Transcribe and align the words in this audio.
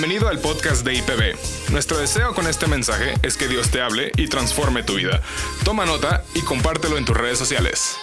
Bienvenido 0.00 0.28
al 0.28 0.38
podcast 0.38 0.84
de 0.84 0.94
IPB. 0.94 1.72
Nuestro 1.72 1.98
deseo 1.98 2.32
con 2.32 2.46
este 2.46 2.68
mensaje 2.68 3.14
es 3.24 3.36
que 3.36 3.48
Dios 3.48 3.72
te 3.72 3.80
hable 3.80 4.12
y 4.16 4.28
transforme 4.28 4.84
tu 4.84 4.94
vida. 4.94 5.20
Toma 5.64 5.86
nota 5.86 6.22
y 6.34 6.42
compártelo 6.42 6.96
en 6.98 7.04
tus 7.04 7.16
redes 7.16 7.36
sociales. 7.36 7.96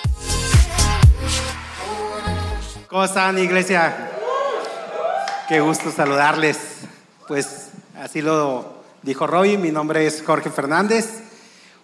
¿Cómo 2.89 3.05
están, 3.05 3.39
iglesia? 3.39 4.11
Qué 5.47 5.61
gusto 5.61 5.89
saludarles. 5.89 6.57
Pues 7.29 7.69
así 7.97 8.21
lo 8.21 8.83
dijo 9.01 9.25
Roy, 9.25 9.57
mi 9.57 9.71
nombre 9.71 10.05
es 10.05 10.21
Jorge 10.21 10.49
Fernández, 10.49 11.21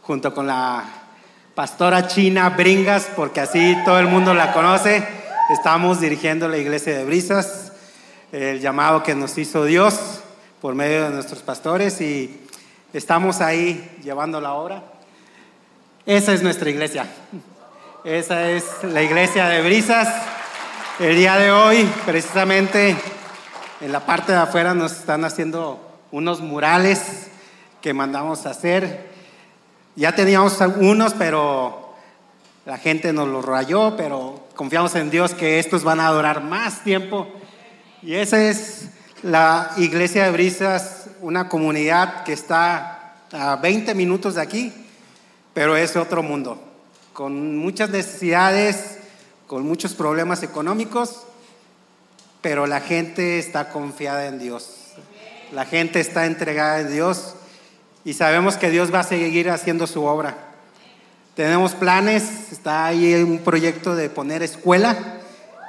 junto 0.01 0.33
con 0.33 0.45
la 0.45 0.83
pastora 1.55 2.09
China 2.09 2.49
Bringas, 2.49 3.07
porque 3.15 3.39
así 3.39 3.77
todo 3.85 3.97
el 3.97 4.07
mundo 4.07 4.33
la 4.33 4.51
conoce. 4.51 5.07
Estamos 5.53 6.01
dirigiendo 6.01 6.49
la 6.49 6.57
iglesia 6.57 6.97
de 6.97 7.05
Brisas 7.05 7.60
el 8.31 8.61
llamado 8.61 9.03
que 9.03 9.13
nos 9.13 9.37
hizo 9.37 9.65
Dios 9.65 10.21
por 10.61 10.73
medio 10.73 11.03
de 11.03 11.09
nuestros 11.09 11.41
pastores 11.41 11.99
y 11.99 12.39
estamos 12.93 13.41
ahí 13.41 13.97
llevando 14.03 14.39
la 14.39 14.53
obra. 14.53 14.83
Esa 16.05 16.33
es 16.33 16.41
nuestra 16.41 16.69
iglesia. 16.69 17.07
Esa 18.05 18.49
es 18.49 18.65
la 18.83 19.03
iglesia 19.03 19.47
de 19.49 19.61
Brisas. 19.61 20.07
El 20.99 21.17
día 21.17 21.35
de 21.35 21.51
hoy, 21.51 21.89
precisamente 22.05 22.95
en 23.81 23.91
la 23.91 24.05
parte 24.05 24.31
de 24.31 24.37
afuera, 24.37 24.73
nos 24.73 24.93
están 24.93 25.25
haciendo 25.25 25.79
unos 26.11 26.39
murales 26.39 27.27
que 27.81 27.93
mandamos 27.93 28.45
a 28.45 28.51
hacer. 28.51 29.09
Ya 29.97 30.15
teníamos 30.15 30.57
unos, 30.77 31.13
pero 31.15 31.95
la 32.65 32.77
gente 32.77 33.11
nos 33.11 33.27
los 33.27 33.43
rayó, 33.43 33.97
pero 33.97 34.47
confiamos 34.55 34.95
en 34.95 35.09
Dios 35.09 35.33
que 35.33 35.59
estos 35.59 35.83
van 35.83 35.99
a 35.99 36.09
durar 36.11 36.43
más 36.43 36.83
tiempo 36.83 37.27
y 38.03 38.15
esa 38.15 38.43
es 38.43 38.85
la 39.21 39.71
iglesia 39.77 40.25
de 40.25 40.31
Brisas, 40.31 41.05
una 41.21 41.47
comunidad 41.47 42.23
que 42.23 42.33
está 42.33 43.13
a 43.31 43.57
20 43.57 43.93
minutos 43.93 44.35
de 44.35 44.41
aquí, 44.41 44.73
pero 45.53 45.77
es 45.77 45.95
otro 45.95 46.23
mundo, 46.23 46.59
con 47.13 47.57
muchas 47.57 47.91
necesidades, 47.91 48.97
con 49.45 49.63
muchos 49.63 49.93
problemas 49.93 50.41
económicos, 50.41 51.23
pero 52.41 52.65
la 52.65 52.81
gente 52.81 53.37
está 53.37 53.69
confiada 53.69 54.25
en 54.25 54.39
Dios. 54.39 54.77
La 55.51 55.65
gente 55.65 55.99
está 55.99 56.25
entregada 56.25 56.79
en 56.79 56.91
Dios 56.91 57.35
y 58.03 58.13
sabemos 58.13 58.57
que 58.57 58.71
Dios 58.71 58.91
va 58.91 59.01
a 59.01 59.03
seguir 59.03 59.51
haciendo 59.51 59.85
su 59.85 60.05
obra. 60.05 60.37
Tenemos 61.35 61.73
planes, 61.73 62.51
está 62.51 62.85
ahí 62.85 63.13
un 63.15 63.39
proyecto 63.39 63.95
de 63.95 64.09
poner 64.09 64.41
escuela 64.41 65.20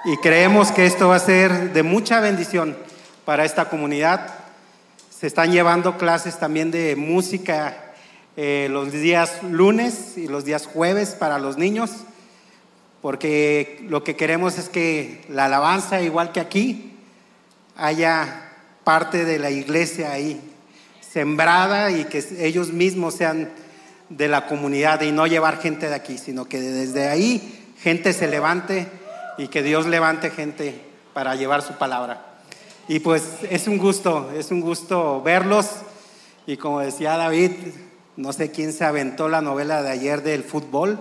y 0.05 0.17
creemos 0.17 0.73
que 0.73 0.85
esto 0.85 1.09
va 1.09 1.17
a 1.17 1.21
ser 1.21 1.73
de 1.73 1.83
mucha 1.85 2.21
bendición 2.21 2.77
para 3.25 3.45
esta 3.45 3.69
comunidad. 3.69 4.35
Se 5.11 5.29
están 5.29 5.53
llevando 5.53 5.97
clases 5.97 6.39
también 6.41 6.73
de 6.73 6.97
música 6.97 7.95
eh, 8.37 8.67
los 8.71 8.91
días 8.91 9.43
lunes 9.45 10.17
y 10.17 10.27
los 10.27 10.45
días 10.45 10.67
jueves 10.67 11.11
para 11.11 11.39
los 11.39 11.57
niños, 11.57 11.91
porque 13.01 13.85
lo 13.89 14.03
que 14.03 14.17
queremos 14.17 14.59
es 14.59 14.69
que 14.69 15.25
la 15.29 15.45
alabanza, 15.45 16.03
igual 16.03 16.33
que 16.33 16.41
aquí, 16.41 16.97
haya 17.77 18.51
parte 18.83 19.25
de 19.25 19.39
la 19.39 19.51
iglesia 19.51 20.11
ahí 20.11 20.41
sembrada 21.01 21.93
y 21.93 22.07
que 22.07 22.25
ellos 22.39 22.73
mismos 22.73 23.15
sean 23.15 23.51
de 24.09 24.27
la 24.27 24.47
comunidad 24.47 25.03
y 25.03 25.13
no 25.13 25.29
llevar 25.29 25.61
gente 25.61 25.89
de 25.89 25.95
aquí, 25.95 26.19
sino 26.19 26.47
que 26.47 26.61
desde 26.61 27.09
ahí 27.09 27.73
gente 27.79 28.13
se 28.13 28.27
levante 28.27 28.89
y 29.39 29.49
que 29.49 29.63
Dios 29.63 29.87
levante 29.87 30.31
gente 30.31 30.81
para 31.13 31.35
llevar 31.35 31.63
su 31.63 31.75
palabra. 31.75 32.27
Y 32.89 33.01
pues 33.01 33.39
es 33.49 33.69
un 33.69 33.79
gusto, 33.79 34.31
es 34.37 34.51
un 34.51 34.61
gusto 34.61 35.23
verlos. 35.23 35.67
Y 36.47 36.57
como 36.57 36.81
decía 36.81 37.17
David, 37.17 37.53
no 38.17 38.33
sé 38.33 38.51
quién 38.51 38.73
se 38.73 38.85
aventó 38.85 39.29
la 39.29 39.41
novela 39.41 39.83
de 39.83 39.91
ayer 39.91 40.23
del 40.23 40.43
fútbol, 40.43 40.99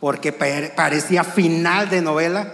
porque 0.00 0.32
parecía 0.32 1.24
final 1.24 1.88
de 1.88 2.02
novela. 2.02 2.52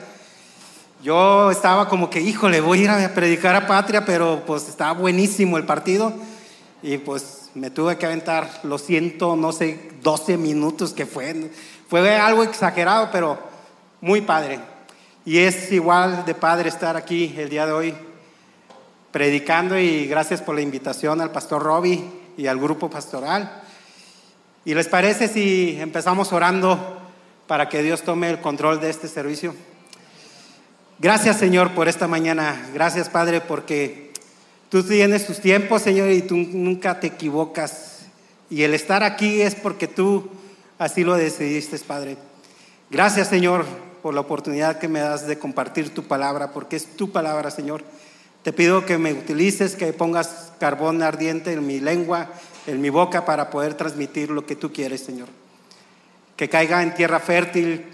Yo 1.03 1.51
estaba 1.51 1.89
como 1.89 2.11
que, 2.11 2.21
híjole, 2.21 2.61
voy 2.61 2.81
a 2.81 2.83
ir 2.83 2.91
a 2.91 3.15
predicar 3.15 3.55
a 3.55 3.67
patria, 3.67 4.05
pero 4.05 4.43
pues 4.47 4.69
estaba 4.69 4.93
buenísimo 4.93 5.57
el 5.57 5.65
partido. 5.65 6.13
Y 6.83 6.99
pues 6.99 7.51
me 7.55 7.71
tuve 7.71 7.97
que 7.97 8.07
aventar 8.07 8.61
los 8.63 8.83
ciento, 8.83 9.35
no 9.37 9.53
sé, 9.53 9.91
12 10.03 10.37
minutos 10.37 10.93
que 10.93 11.07
fue. 11.07 11.51
Fue 11.89 12.17
algo 12.17 12.43
exagerado, 12.43 13.09
pero 13.11 13.39
muy 14.01 14.21
padre. 14.21 14.76
Y 15.27 15.39
es 15.39 15.73
igual 15.73 16.25
de 16.25 16.37
padre 16.37 16.69
estar 16.69 16.97
aquí 16.97 17.35
el 17.37 17.49
día 17.49 17.67
de 17.67 17.73
hoy 17.73 17.95
predicando 19.11 19.77
y 19.77 20.07
gracias 20.07 20.41
por 20.41 20.55
la 20.55 20.61
invitación 20.61 21.21
al 21.21 21.33
pastor 21.33 21.65
Robbie 21.65 22.05
y 22.37 22.47
al 22.47 22.61
grupo 22.61 22.89
pastoral. 22.89 23.61
¿Y 24.65 24.73
les 24.73 24.87
parece 24.87 25.27
si 25.27 25.79
empezamos 25.81 26.33
orando 26.33 27.01
para 27.49 27.69
que 27.69 27.83
Dios 27.83 28.03
tome 28.03 28.31
el 28.31 28.41
control 28.41 28.81
de 28.81 28.89
este 28.89 29.09
servicio? 29.09 29.53
Gracias 31.01 31.39
Señor 31.39 31.73
por 31.73 31.89
esta 31.89 32.07
mañana. 32.07 32.65
Gracias 32.73 33.09
Padre 33.09 33.41
porque 33.41 34.13
tú 34.69 34.85
tienes 34.85 35.27
tus 35.27 35.41
tiempos 35.41 35.83
Señor 35.83 36.09
y 36.13 36.23
tú 36.23 36.37
nunca 36.37 37.01
te 37.01 37.09
equivocas. 37.09 38.07
Y 38.49 38.63
el 38.63 38.75
estar 38.75 39.03
aquí 39.03 39.43
es 39.43 39.57
porque 39.57 39.89
tú 39.89 40.31
así 40.79 41.03
lo 41.03 41.17
decidiste 41.17 41.77
Padre. 41.81 42.17
Gracias 42.91 43.27
Señor 43.27 43.86
por 44.07 44.15
la 44.15 44.21
oportunidad 44.21 44.79
que 44.79 44.87
me 44.87 45.01
das 45.01 45.27
de 45.27 45.37
compartir 45.37 45.93
tu 45.93 46.05
palabra, 46.05 46.53
porque 46.53 46.77
es 46.77 46.97
tu 46.97 47.11
palabra, 47.11 47.51
Señor. 47.51 47.83
Te 48.45 48.53
pido 48.53 48.87
que 48.87 48.99
me 48.99 49.13
utilices, 49.13 49.75
que 49.75 49.93
pongas 49.93 50.53
carbón 50.61 51.03
ardiente 51.03 51.53
en 51.53 51.67
mi 51.67 51.81
lengua, 51.81 52.29
en 52.69 52.81
mi 52.81 52.89
boca, 52.89 53.25
para 53.25 53.51
poder 53.51 53.75
transmitir 53.75 54.31
lo 54.31 54.47
que 54.47 54.55
tú 54.55 54.73
quieres, 54.73 55.01
Señor. 55.01 55.27
Que 56.37 56.49
caiga 56.49 56.85
en 56.85 56.95
tierra 56.95 57.19
fértil, 57.19 57.85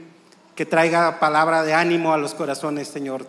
que 0.55 0.67
traiga 0.67 1.19
palabra 1.19 1.63
de 1.63 1.73
ánimo 1.73 2.13
a 2.13 2.19
los 2.19 2.35
corazones, 2.35 2.89
Señor. 2.89 3.27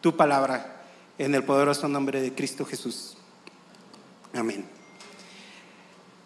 Tu 0.00 0.16
palabra, 0.16 0.82
en 1.18 1.36
el 1.36 1.44
poderoso 1.44 1.86
nombre 1.86 2.20
de 2.20 2.34
Cristo 2.34 2.64
Jesús. 2.64 3.16
Amén. 4.34 4.64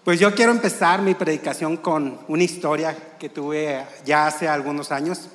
Pues 0.04 0.18
yo 0.18 0.34
quiero 0.34 0.52
empezar 0.52 1.02
mi 1.02 1.14
predicación 1.14 1.76
con 1.76 2.20
una 2.28 2.44
historia 2.44 2.96
que 3.18 3.28
tuve 3.28 3.84
ya 4.06 4.26
hace 4.26 4.48
algunos 4.48 4.90
años. 4.90 5.28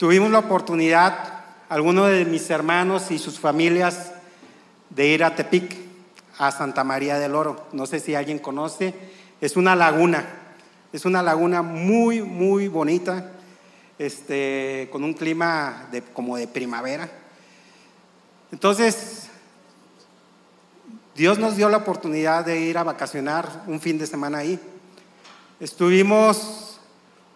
Tuvimos 0.00 0.30
la 0.30 0.38
oportunidad, 0.38 1.42
algunos 1.68 2.08
de 2.08 2.24
mis 2.24 2.48
hermanos 2.48 3.10
y 3.10 3.18
sus 3.18 3.38
familias, 3.38 4.12
de 4.88 5.08
ir 5.08 5.22
a 5.22 5.36
Tepic, 5.36 5.76
a 6.38 6.50
Santa 6.52 6.84
María 6.84 7.18
del 7.18 7.34
Oro. 7.34 7.66
No 7.72 7.84
sé 7.84 8.00
si 8.00 8.14
alguien 8.14 8.38
conoce. 8.38 8.94
Es 9.42 9.58
una 9.58 9.76
laguna. 9.76 10.24
Es 10.90 11.04
una 11.04 11.22
laguna 11.22 11.60
muy, 11.60 12.22
muy 12.22 12.66
bonita, 12.66 13.30
este, 13.98 14.88
con 14.90 15.04
un 15.04 15.12
clima 15.12 15.88
de, 15.92 16.00
como 16.00 16.38
de 16.38 16.48
primavera. 16.48 17.06
Entonces, 18.52 19.28
Dios 21.14 21.38
nos 21.38 21.56
dio 21.56 21.68
la 21.68 21.76
oportunidad 21.76 22.46
de 22.46 22.58
ir 22.58 22.78
a 22.78 22.84
vacacionar 22.84 23.64
un 23.66 23.78
fin 23.80 23.98
de 23.98 24.06
semana 24.06 24.38
ahí. 24.38 24.58
Estuvimos 25.60 26.80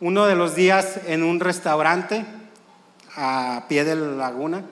uno 0.00 0.25
de 0.25 0.34
los 0.34 0.54
días 0.54 1.00
en 1.06 1.22
un 1.22 1.41
restaurante 1.41 2.25
a 3.16 3.64
pie 3.69 3.84
de 3.84 3.97
la 3.97 4.06
laguna. 4.16 4.64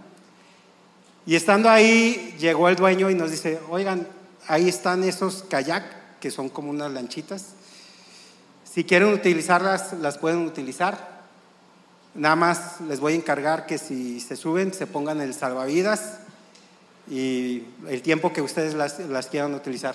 Y 1.24 1.36
estando 1.36 1.70
ahí, 1.70 2.34
llegó 2.38 2.68
el 2.68 2.76
dueño 2.76 3.08
y 3.10 3.14
nos 3.14 3.30
dice, 3.30 3.60
oigan, 3.70 4.06
ahí 4.48 4.68
están 4.68 5.04
esos 5.04 5.44
kayak, 5.48 6.18
que 6.18 6.30
son 6.30 6.48
como 6.48 6.70
unas 6.70 6.90
lanchitas. 6.90 7.54
Si 8.64 8.84
quieren 8.84 9.12
utilizarlas, 9.12 9.92
las 9.94 10.18
pueden 10.18 10.46
utilizar. 10.46 11.22
Nada 12.14 12.36
más 12.36 12.80
les 12.80 13.00
voy 13.00 13.12
a 13.12 13.16
encargar 13.16 13.66
que 13.66 13.78
si 13.78 14.20
se 14.20 14.36
suben, 14.36 14.74
se 14.74 14.86
pongan 14.86 15.20
el 15.20 15.34
salvavidas 15.34 16.18
y 17.08 17.64
el 17.88 18.02
tiempo 18.02 18.32
que 18.32 18.42
ustedes 18.42 18.74
las, 18.74 18.98
las 18.98 19.28
quieran 19.28 19.54
utilizar. 19.54 19.94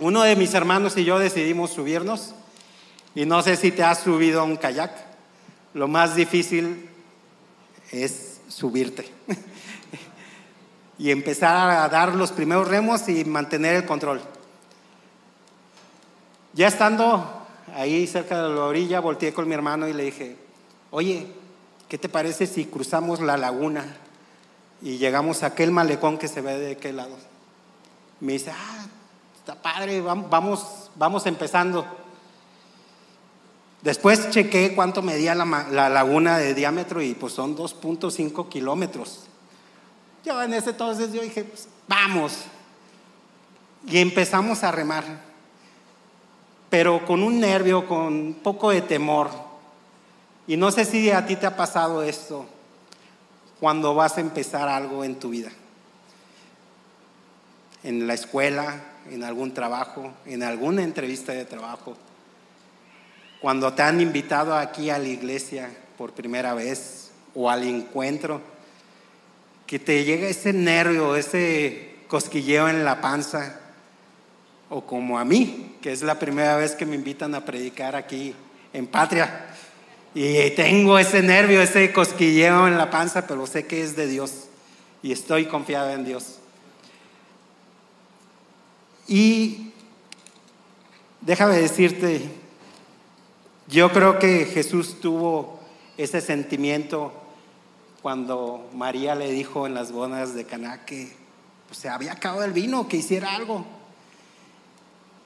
Uno 0.00 0.22
de 0.22 0.36
mis 0.36 0.54
hermanos 0.54 0.96
y 0.96 1.04
yo 1.04 1.18
decidimos 1.18 1.70
subirnos 1.70 2.34
y 3.14 3.26
no 3.26 3.42
sé 3.42 3.56
si 3.56 3.70
te 3.70 3.84
has 3.84 4.00
subido 4.00 4.40
a 4.40 4.44
un 4.44 4.56
kayak. 4.56 4.92
Lo 5.72 5.86
más 5.86 6.16
difícil 6.16 6.88
es 7.94 8.40
subirte 8.48 9.08
y 10.98 11.10
empezar 11.10 11.70
a 11.70 11.88
dar 11.88 12.14
los 12.14 12.32
primeros 12.32 12.68
remos 12.68 13.08
y 13.08 13.24
mantener 13.24 13.76
el 13.76 13.86
control. 13.86 14.20
Ya 16.52 16.68
estando 16.68 17.46
ahí 17.74 18.06
cerca 18.06 18.42
de 18.42 18.54
la 18.54 18.64
orilla, 18.64 19.00
volteé 19.00 19.32
con 19.32 19.48
mi 19.48 19.54
hermano 19.54 19.88
y 19.88 19.92
le 19.92 20.04
dije, 20.04 20.36
oye, 20.90 21.26
¿qué 21.88 21.98
te 21.98 22.08
parece 22.08 22.46
si 22.46 22.66
cruzamos 22.66 23.20
la 23.20 23.36
laguna 23.36 23.84
y 24.80 24.98
llegamos 24.98 25.42
a 25.42 25.46
aquel 25.46 25.70
malecón 25.70 26.18
que 26.18 26.28
se 26.28 26.40
ve 26.40 26.58
de 26.58 26.72
aquel 26.72 26.96
lado? 26.96 27.16
Me 28.20 28.34
dice, 28.34 28.52
ah, 28.52 28.86
está 29.36 29.60
padre, 29.60 30.00
vamos, 30.00 30.90
vamos 30.94 31.26
empezando. 31.26 32.03
Después 33.84 34.30
chequé 34.30 34.74
cuánto 34.74 35.02
medía 35.02 35.34
la, 35.34 35.90
laguna 35.90 36.38
de 36.38 36.54
diámetro 36.54 37.02
y 37.02 37.12
pues 37.12 37.34
son 37.34 37.54
2.5 37.54 38.48
kilómetros. 38.48 39.24
Yo 40.24 40.42
en 40.42 40.54
ese 40.54 40.70
entonces 40.70 41.12
yo 41.12 41.20
dije, 41.20 41.44
pues, 41.44 41.68
vamos. 41.86 42.44
Y 43.86 43.98
empezamos 43.98 44.64
a 44.64 44.72
remar, 44.72 45.04
pero 46.70 47.04
con 47.04 47.22
un 47.22 47.38
nervio, 47.38 47.86
con 47.86 48.06
un 48.06 48.34
poco 48.42 48.70
de 48.70 48.80
temor. 48.80 49.28
Y 50.46 50.56
no 50.56 50.70
sé 50.70 50.86
si 50.86 51.10
a 51.10 51.26
ti 51.26 51.36
te 51.36 51.44
ha 51.44 51.54
pasado 51.54 52.02
esto 52.02 52.46
cuando 53.60 53.94
vas 53.94 54.16
a 54.16 54.22
empezar 54.22 54.66
algo 54.66 55.04
en 55.04 55.16
tu 55.16 55.28
vida. 55.28 55.50
En 57.82 58.06
la 58.06 58.14
escuela, 58.14 58.82
en 59.10 59.24
algún 59.24 59.52
trabajo, 59.52 60.10
en 60.24 60.42
alguna 60.42 60.82
entrevista 60.82 61.32
de 61.32 61.44
trabajo. 61.44 61.98
Cuando 63.44 63.74
te 63.74 63.82
han 63.82 64.00
invitado 64.00 64.54
aquí 64.54 64.88
a 64.88 64.98
la 64.98 65.08
iglesia 65.08 65.68
por 65.98 66.14
primera 66.14 66.54
vez 66.54 67.10
o 67.34 67.50
al 67.50 67.64
encuentro, 67.64 68.40
que 69.66 69.78
te 69.78 70.02
llega 70.02 70.26
ese 70.26 70.54
nervio, 70.54 71.14
ese 71.14 71.96
cosquilleo 72.08 72.70
en 72.70 72.86
la 72.86 73.02
panza, 73.02 73.60
o 74.70 74.86
como 74.86 75.18
a 75.18 75.26
mí, 75.26 75.76
que 75.82 75.92
es 75.92 76.00
la 76.00 76.18
primera 76.18 76.56
vez 76.56 76.74
que 76.74 76.86
me 76.86 76.94
invitan 76.94 77.34
a 77.34 77.44
predicar 77.44 77.96
aquí 77.96 78.34
en 78.72 78.86
Patria. 78.86 79.44
Y 80.14 80.48
tengo 80.52 80.98
ese 80.98 81.20
nervio, 81.20 81.60
ese 81.60 81.92
cosquilleo 81.92 82.66
en 82.66 82.78
la 82.78 82.88
panza, 82.88 83.26
pero 83.26 83.46
sé 83.46 83.66
que 83.66 83.82
es 83.82 83.94
de 83.94 84.06
Dios 84.06 84.44
y 85.02 85.12
estoy 85.12 85.44
confiado 85.44 85.90
en 85.90 86.06
Dios. 86.06 86.38
Y 89.06 89.70
déjame 91.20 91.56
decirte, 91.56 92.42
yo 93.74 93.90
creo 93.90 94.20
que 94.20 94.44
Jesús 94.44 95.00
tuvo 95.00 95.58
ese 95.98 96.20
sentimiento 96.20 97.12
cuando 98.02 98.70
María 98.72 99.16
le 99.16 99.32
dijo 99.32 99.66
en 99.66 99.74
las 99.74 99.90
bodas 99.90 100.32
de 100.32 100.44
Caná 100.44 100.84
que 100.84 101.12
pues, 101.66 101.80
se 101.80 101.88
había 101.88 102.12
acabado 102.12 102.44
el 102.44 102.52
vino, 102.52 102.86
que 102.86 102.98
hiciera 102.98 103.34
algo. 103.34 103.64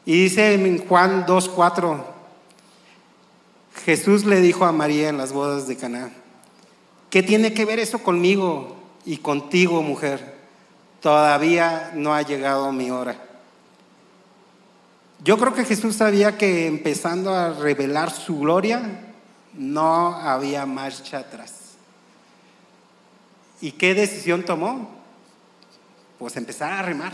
Y 0.06 0.23
dice 0.23 0.55
en 0.55 0.79
Juan 0.87 1.27
2:4 1.27 2.03
Jesús 3.85 4.25
le 4.25 4.41
dijo 4.41 4.65
a 4.65 4.73
María 4.73 5.11
en 5.11 5.19
las 5.19 5.35
bodas 5.35 5.69
de 5.69 5.77
Caná, 5.77 6.11
¿qué 7.11 7.23
tiene 7.23 7.53
que 7.53 7.67
ver 7.67 7.79
eso 7.79 7.99
conmigo 7.99 8.79
y 9.05 9.19
contigo, 9.19 9.83
mujer? 9.83 10.37
Todavía 11.03 11.93
no 11.95 12.15
ha 12.15 12.23
llegado 12.23 12.73
mi 12.73 12.91
hora. 12.91 13.27
Yo 15.25 15.37
creo 15.37 15.53
que 15.53 15.65
Jesús 15.65 15.97
sabía 15.97 16.38
que 16.38 16.67
empezando 16.67 17.35
a 17.35 17.53
revelar 17.53 18.12
su 18.12 18.38
gloria, 18.38 19.12
no 19.53 20.15
había 20.15 20.65
marcha 20.65 21.19
atrás. 21.19 21.55
¿Y 23.61 23.73
qué 23.73 23.94
decisión 23.94 24.44
tomó? 24.44 24.88
Pues 26.19 26.37
empezar 26.37 26.73
a 26.73 26.82
remar. 26.82 27.12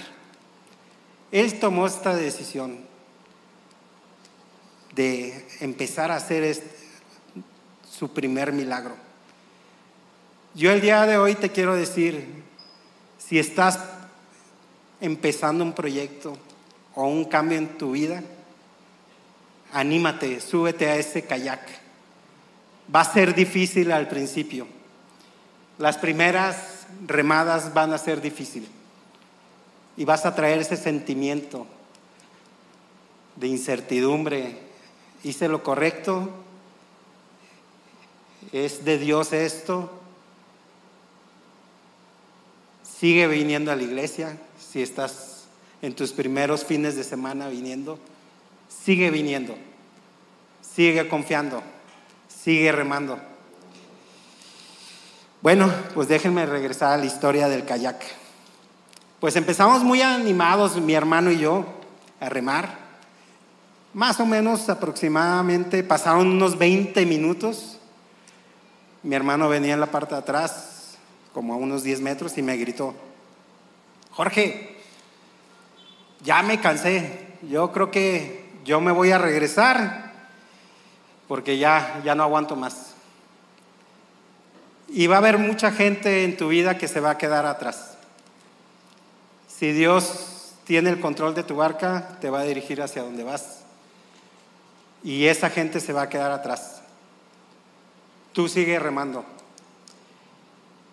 Él 1.33 1.59
tomó 1.59 1.87
esta 1.87 2.15
decisión 2.15 2.79
de 4.95 5.49
empezar 5.61 6.11
a 6.11 6.17
hacer 6.17 6.63
su 7.91 8.13
primer 8.13 8.53
milagro. 8.53 8.95
Yo 10.55 10.71
el 10.71 10.81
día 10.81 11.07
de 11.07 11.17
hoy 11.17 11.35
te 11.35 11.51
quiero 11.51 11.75
decir, 11.75 12.45
si 13.19 13.39
estás 13.39 13.81
empezando 15.01 15.65
un 15.65 15.73
proyecto, 15.73 16.37
o 16.95 17.07
un 17.07 17.25
cambio 17.25 17.59
en 17.59 17.77
tu 17.79 17.93
vida, 17.93 18.23
anímate, 19.73 20.41
súbete 20.41 20.89
a 20.89 20.97
ese 20.97 21.23
kayak. 21.23 21.61
Va 22.95 23.01
a 23.01 23.13
ser 23.13 23.35
difícil 23.35 23.93
al 23.93 24.09
principio. 24.09 24.67
Las 25.79 25.99
primeras 25.99 26.87
remadas 27.07 27.75
van 27.75 27.93
a 27.93 27.99
ser 27.99 28.21
difíciles. 28.21 28.69
Y 29.97 30.05
vas 30.05 30.27
a 30.27 30.35
traer 30.35 30.61
ese 30.61 30.77
sentimiento 30.77 31.67
de 33.37 33.49
incertidumbre. 33.49 34.59
¿Hice 35.23 35.49
lo 35.49 35.63
correcto? 35.63 36.31
¿Es 38.53 38.85
de 38.85 38.99
Dios 38.99 39.33
esto? 39.33 39.91
Sigue 42.83 43.27
viniendo 43.27 43.73
a 43.73 43.77
la 43.77 43.83
iglesia 43.83 44.39
si 44.59 44.83
estás 44.83 45.34
en 45.85 45.95
tus 45.95 46.13
primeros 46.13 46.65
fines 46.65 46.97
de 46.97 47.05
semana 47.05 47.49
viniendo, 47.49 47.99
sigue 48.69 49.11
viniendo, 49.11 49.55
sigue 50.63 51.07
confiando, 51.09 51.63
sigue 52.27 52.73
remando. 52.73 53.19
Bueno, 55.43 55.71
pues 55.93 56.09
déjenme 56.09 56.47
regresar 56.47 56.95
a 56.95 56.97
la 56.97 57.05
historia 57.05 57.51
del 57.51 57.67
kayak. 57.67 58.03
Pues 59.21 59.37
empezamos 59.37 59.83
muy 59.83 60.01
animados, 60.01 60.77
mi 60.77 60.95
hermano 60.95 61.31
y 61.31 61.41
yo, 61.41 61.67
a 62.19 62.31
remar. 62.31 62.79
Más 63.93 64.19
o 64.21 64.25
menos 64.25 64.71
aproximadamente 64.71 65.83
pasaron 65.83 66.29
unos 66.29 66.57
20 66.57 67.05
minutos. 67.05 67.79
Mi 69.03 69.15
hermano 69.15 69.51
venía 69.51 69.75
en 69.75 69.81
la 69.81 69.91
parte 69.91 70.15
de 70.15 70.21
atrás, 70.23 70.97
como 71.35 71.53
a 71.53 71.59
unos 71.59 71.83
10 71.83 72.01
metros, 72.01 72.39
y 72.39 72.43
me 72.43 72.57
gritó, 72.57 72.95
Jorge, 74.13 74.74
ya 76.25 76.43
me 76.43 76.59
cansé, 76.59 77.27
yo 77.43 77.71
creo 77.71 77.91
que 77.91 78.51
yo 78.65 78.81
me 78.81 78.91
voy 78.91 79.13
a 79.13 79.19
regresar 79.19 80.13
porque 81.29 81.59
ya, 81.59 82.01
ya 82.03 82.15
no 82.15 82.23
aguanto 82.23 82.57
más. 82.57 82.95
Y 84.89 85.07
va 85.07 85.17
a 85.17 85.19
haber 85.19 85.39
mucha 85.39 85.71
gente 85.71 86.25
en 86.25 86.37
tu 86.37 86.49
vida 86.49 86.79
que 86.79 86.89
se 86.89 87.01
va 87.01 87.11
a 87.11 87.19
quedar 87.19 87.47
atrás. 87.47 87.97
Si 89.49 89.73
Dios 89.73 90.55
tiene 90.65 90.91
el 90.91 91.01
control 91.01 91.35
de 91.35 91.45
tu 91.45 91.57
barca, 91.57 92.17
te 92.21 92.31
va 92.31 92.41
a 92.41 92.45
dirigir 92.45 92.81
hacia 92.81 93.03
donde 93.03 93.23
vas. 93.23 93.61
Y 95.03 95.27
esa 95.27 95.51
gente 95.51 95.81
se 95.81 95.93
va 95.93 96.03
a 96.03 96.09
quedar 96.09 96.33
atrás. 96.33 96.81
Tú 98.33 98.49
sigue 98.49 98.79
remando. 98.79 99.25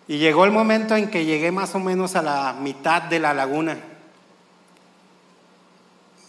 Y 0.08 0.18
llegó 0.18 0.44
el 0.44 0.50
momento 0.50 0.94
en 0.94 1.10
que 1.10 1.24
llegué 1.24 1.52
más 1.52 1.74
o 1.74 1.78
menos 1.78 2.16
a 2.16 2.22
la 2.22 2.52
mitad 2.60 3.02
de 3.02 3.18
la 3.18 3.32
laguna 3.32 3.78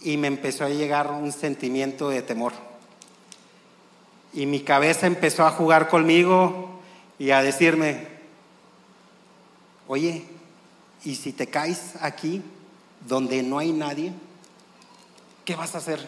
y 0.04 0.18
me 0.18 0.28
empezó 0.28 0.66
a 0.66 0.70
llegar 0.70 1.10
un 1.12 1.32
sentimiento 1.32 2.10
de 2.10 2.22
temor. 2.22 2.54
Y 4.34 4.46
mi 4.46 4.62
cabeza 4.62 5.08
empezó 5.08 5.46
a 5.46 5.52
jugar 5.52 5.88
conmigo 5.88 6.82
y 7.18 7.32
a 7.32 7.42
decirme, 7.42 8.08
oye, 9.88 10.26
¿y 11.06 11.16
si 11.16 11.32
te 11.32 11.48
caes 11.48 11.94
aquí 12.02 12.42
donde 13.08 13.44
no 13.44 13.60
hay 13.60 13.72
nadie? 13.72 14.12
¿Qué 15.46 15.56
vas 15.56 15.74
a 15.76 15.78
hacer? 15.78 16.06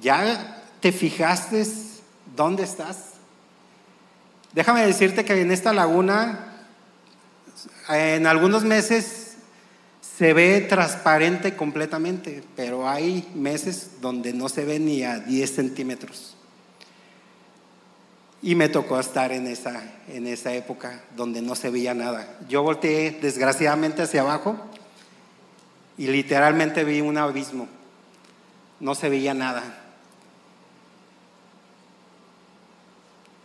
¿Ya 0.00 0.62
te 0.80 0.92
fijaste 0.92 1.66
dónde 2.36 2.62
estás? 2.62 3.14
Déjame 4.52 4.86
decirte 4.86 5.24
que 5.24 5.40
en 5.40 5.50
esta 5.50 5.72
laguna, 5.72 6.52
en 7.88 8.26
algunos 8.26 8.62
meses 8.62 9.23
se 10.16 10.32
ve 10.32 10.60
transparente 10.60 11.56
completamente, 11.56 12.44
pero 12.54 12.88
hay 12.88 13.28
meses 13.34 14.00
donde 14.00 14.32
no 14.32 14.48
se 14.48 14.64
ve 14.64 14.78
ni 14.78 15.02
a 15.02 15.18
10 15.18 15.54
centímetros. 15.54 16.36
Y 18.40 18.54
me 18.54 18.68
tocó 18.68 19.00
estar 19.00 19.32
en 19.32 19.46
esa, 19.48 19.82
en 20.08 20.26
esa 20.26 20.52
época 20.52 21.02
donde 21.16 21.42
no 21.42 21.56
se 21.56 21.70
veía 21.70 21.94
nada. 21.94 22.38
Yo 22.48 22.62
volteé 22.62 23.18
desgraciadamente 23.22 24.02
hacia 24.02 24.20
abajo 24.20 24.56
y 25.98 26.06
literalmente 26.06 26.84
vi 26.84 27.00
un 27.00 27.18
abismo. 27.18 27.66
No 28.78 28.94
se 28.94 29.08
veía 29.08 29.34
nada. 29.34 29.62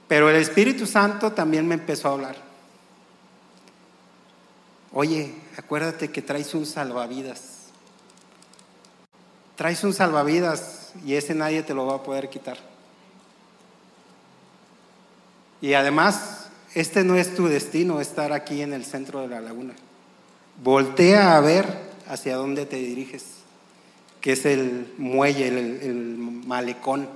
Pero 0.07 0.29
el 0.29 0.35
Espíritu 0.35 0.85
Santo 0.85 1.31
también 1.31 1.67
me 1.67 1.75
empezó 1.75 2.09
a 2.09 2.11
hablar. 2.11 2.48
Oye, 4.91 5.33
acuérdate 5.55 6.09
que 6.09 6.21
traes 6.21 6.53
un 6.55 6.65
salvavidas. 6.65 7.57
Traes 9.55 9.83
un 9.83 9.93
salvavidas 9.93 10.91
y 11.05 11.13
ese 11.13 11.35
nadie 11.35 11.61
te 11.61 11.73
lo 11.73 11.85
va 11.85 11.95
a 11.95 12.03
poder 12.03 12.29
quitar. 12.29 12.57
Y 15.61 15.73
además, 15.73 16.49
este 16.73 17.03
no 17.03 17.15
es 17.15 17.35
tu 17.35 17.47
destino, 17.47 17.99
estar 17.99 18.31
aquí 18.33 18.61
en 18.61 18.73
el 18.73 18.85
centro 18.85 19.21
de 19.21 19.27
la 19.27 19.41
laguna. 19.41 19.73
Voltea 20.63 21.37
a 21.37 21.41
ver 21.41 21.67
hacia 22.07 22.35
dónde 22.35 22.65
te 22.65 22.77
diriges, 22.77 23.25
que 24.21 24.31
es 24.31 24.45
el 24.45 24.91
muelle, 24.97 25.47
el, 25.47 26.17
malecón. 26.17 27.07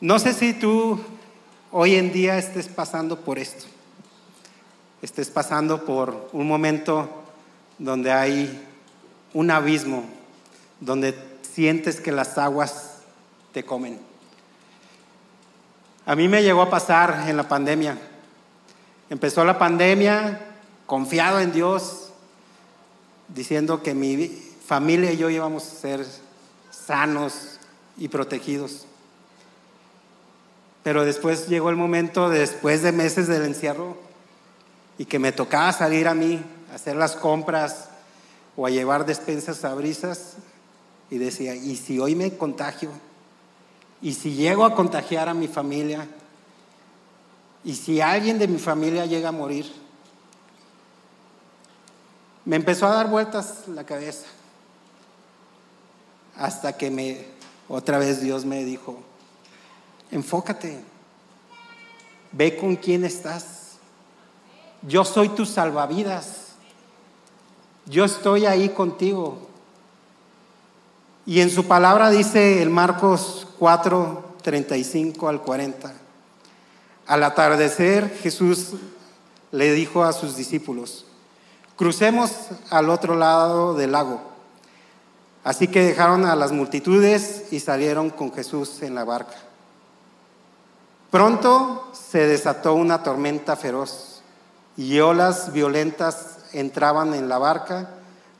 No 0.00 0.18
sé 0.18 0.32
si 0.32 0.54
tú 0.54 0.98
hoy 1.70 1.94
en 1.94 2.12
día 2.12 2.36
estés 2.36 2.66
pasando 2.66 3.20
por 3.20 3.38
esto 3.38 3.66
estés 5.02 5.30
pasando 5.30 5.84
por 5.84 6.30
un 6.32 6.46
momento 6.46 7.08
donde 7.78 8.12
hay 8.12 8.66
un 9.34 9.50
abismo, 9.50 10.04
donde 10.80 11.14
sientes 11.42 12.00
que 12.00 12.12
las 12.12 12.38
aguas 12.38 12.98
te 13.52 13.64
comen. 13.64 14.00
A 16.06 16.14
mí 16.14 16.28
me 16.28 16.42
llegó 16.42 16.62
a 16.62 16.70
pasar 16.70 17.28
en 17.28 17.36
la 17.36 17.48
pandemia. 17.48 17.98
Empezó 19.10 19.44
la 19.44 19.58
pandemia, 19.58 20.40
confiado 20.86 21.40
en 21.40 21.52
Dios, 21.52 22.12
diciendo 23.28 23.82
que 23.82 23.94
mi 23.94 24.28
familia 24.64 25.12
y 25.12 25.16
yo 25.16 25.30
íbamos 25.30 25.66
a 25.66 25.74
ser 25.74 26.06
sanos 26.70 27.58
y 27.96 28.08
protegidos. 28.08 28.86
Pero 30.82 31.04
después 31.04 31.48
llegó 31.48 31.70
el 31.70 31.76
momento, 31.76 32.28
después 32.28 32.82
de 32.82 32.92
meses 32.92 33.28
del 33.28 33.44
encierro, 33.44 33.96
y 34.98 35.04
que 35.04 35.18
me 35.18 35.32
tocaba 35.32 35.72
salir 35.72 36.08
a 36.08 36.14
mí 36.14 36.42
a 36.70 36.74
hacer 36.74 36.96
las 36.96 37.16
compras 37.16 37.88
o 38.56 38.66
a 38.66 38.70
llevar 38.70 39.06
despensas 39.06 39.64
a 39.64 39.74
brisas, 39.74 40.36
y 41.12 41.18
decía, 41.18 41.54
¿y 41.54 41.76
si 41.76 41.98
hoy 41.98 42.14
me 42.14 42.38
contagio? 42.38 42.90
¿Y 44.00 44.14
si 44.14 44.32
llego 44.32 44.64
a 44.64 44.74
contagiar 44.74 45.28
a 45.28 45.34
mi 45.34 45.46
familia? 45.46 46.08
¿Y 47.64 47.74
si 47.74 48.00
alguien 48.00 48.38
de 48.38 48.48
mi 48.48 48.58
familia 48.58 49.04
llega 49.04 49.28
a 49.28 49.32
morir? 49.32 49.70
Me 52.46 52.56
empezó 52.56 52.86
a 52.86 52.94
dar 52.94 53.08
vueltas 53.08 53.68
la 53.68 53.84
cabeza. 53.84 54.24
Hasta 56.34 56.78
que 56.78 56.90
me, 56.90 57.26
otra 57.68 57.98
vez 57.98 58.22
Dios 58.22 58.46
me 58.46 58.64
dijo, 58.64 58.98
enfócate, 60.10 60.80
ve 62.32 62.56
con 62.56 62.76
quién 62.76 63.04
estás. 63.04 63.61
Yo 64.82 65.04
soy 65.04 65.28
tu 65.30 65.46
salvavidas. 65.46 66.54
Yo 67.86 68.04
estoy 68.04 68.46
ahí 68.46 68.68
contigo. 68.70 69.38
Y 71.24 71.40
en 71.40 71.50
su 71.50 71.66
palabra 71.66 72.10
dice 72.10 72.62
el 72.62 72.70
Marcos 72.70 73.46
4, 73.58 74.34
35 74.42 75.28
al 75.28 75.40
40. 75.40 75.92
Al 77.06 77.22
atardecer 77.22 78.10
Jesús 78.22 78.70
le 79.52 79.72
dijo 79.72 80.02
a 80.02 80.12
sus 80.12 80.36
discípulos, 80.36 81.04
crucemos 81.76 82.32
al 82.70 82.90
otro 82.90 83.14
lado 83.14 83.74
del 83.74 83.92
lago. 83.92 84.20
Así 85.44 85.68
que 85.68 85.84
dejaron 85.84 86.24
a 86.24 86.36
las 86.36 86.52
multitudes 86.52 87.52
y 87.52 87.60
salieron 87.60 88.10
con 88.10 88.32
Jesús 88.32 88.82
en 88.82 88.94
la 88.94 89.04
barca. 89.04 89.36
Pronto 91.10 91.90
se 91.92 92.26
desató 92.26 92.74
una 92.74 93.02
tormenta 93.02 93.54
feroz 93.54 94.11
y 94.76 95.00
olas 95.00 95.52
violentas 95.52 96.38
entraban 96.52 97.14
en 97.14 97.28
la 97.28 97.38
barca, 97.38 97.90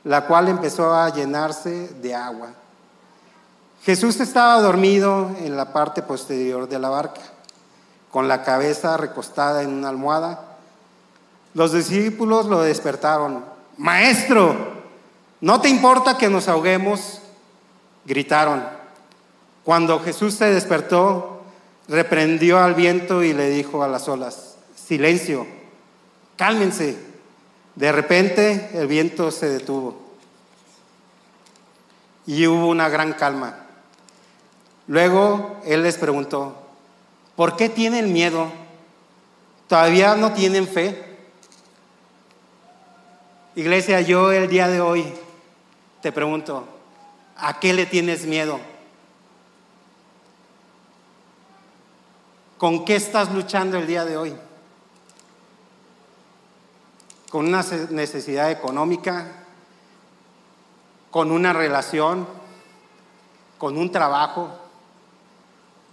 la 0.03 0.25
cual 0.25 0.49
empezó 0.49 0.93
a 0.93 1.09
llenarse 1.09 1.89
de 2.01 2.15
agua. 2.15 2.53
Jesús 3.83 4.19
estaba 4.19 4.61
dormido 4.61 5.31
en 5.41 5.57
la 5.57 5.73
parte 5.73 6.01
posterior 6.01 6.69
de 6.69 6.79
la 6.79 6.89
barca, 6.89 7.21
con 8.11 8.27
la 8.27 8.43
cabeza 8.43 8.97
recostada 8.97 9.61
en 9.61 9.71
una 9.71 9.89
almohada. 9.89 10.39
Los 11.53 11.73
discípulos 11.73 12.45
lo 12.45 12.61
despertaron. 12.61 13.43
Maestro, 13.77 14.55
¿no 15.41 15.61
te 15.61 15.69
importa 15.69 16.17
que 16.17 16.29
nos 16.29 16.47
ahoguemos? 16.47 17.19
Gritaron. 18.05 18.63
Cuando 19.63 19.99
Jesús 19.99 20.35
se 20.35 20.45
despertó, 20.45 21.41
reprendió 21.87 22.59
al 22.59 22.75
viento 22.75 23.23
y 23.23 23.33
le 23.33 23.49
dijo 23.49 23.83
a 23.83 23.87
las 23.87 24.07
olas, 24.07 24.55
silencio, 24.75 25.45
cálmense. 26.37 26.97
De 27.75 27.91
repente 27.91 28.69
el 28.73 28.87
viento 28.87 29.31
se 29.31 29.49
detuvo 29.49 30.03
y 32.25 32.47
hubo 32.47 32.67
una 32.67 32.89
gran 32.89 33.13
calma. 33.13 33.57
Luego 34.87 35.61
él 35.65 35.83
les 35.83 35.97
preguntó, 35.97 36.55
¿por 37.35 37.55
qué 37.55 37.69
tienen 37.69 38.13
miedo? 38.13 38.51
¿Todavía 39.67 40.15
no 40.15 40.33
tienen 40.33 40.67
fe? 40.67 41.13
Iglesia, 43.55 44.01
yo 44.01 44.31
el 44.31 44.49
día 44.49 44.67
de 44.67 44.81
hoy 44.81 45.13
te 46.01 46.11
pregunto, 46.11 46.67
¿a 47.37 47.59
qué 47.59 47.73
le 47.73 47.85
tienes 47.85 48.25
miedo? 48.25 48.59
¿Con 52.57 52.85
qué 52.85 52.95
estás 52.95 53.31
luchando 53.31 53.77
el 53.77 53.87
día 53.87 54.05
de 54.05 54.17
hoy? 54.17 54.35
¿Con 57.33 57.47
una 57.47 57.65
necesidad 57.89 58.51
económica? 58.51 59.25
¿Con 61.09 61.31
una 61.31 61.51
relación? 61.51 62.27
¿Con 63.57 63.75
un 63.75 63.91
trabajo? 63.91 64.51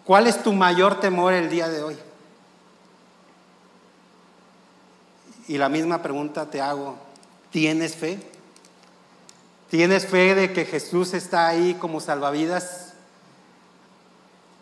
¿Cuál 0.04 0.26
es 0.26 0.42
tu 0.42 0.52
mayor 0.52 1.00
temor 1.00 1.32
el 1.32 1.48
día 1.48 1.70
de 1.70 1.82
hoy? 1.82 1.98
Y 5.48 5.56
la 5.56 5.70
misma 5.70 6.02
pregunta 6.02 6.50
te 6.50 6.60
hago, 6.60 6.98
¿tienes 7.48 7.96
fe? 7.96 8.20
¿Tienes 9.70 10.06
fe 10.06 10.34
de 10.34 10.52
que 10.52 10.66
Jesús 10.66 11.14
está 11.14 11.48
ahí 11.48 11.72
como 11.72 12.00
salvavidas? 12.00 12.92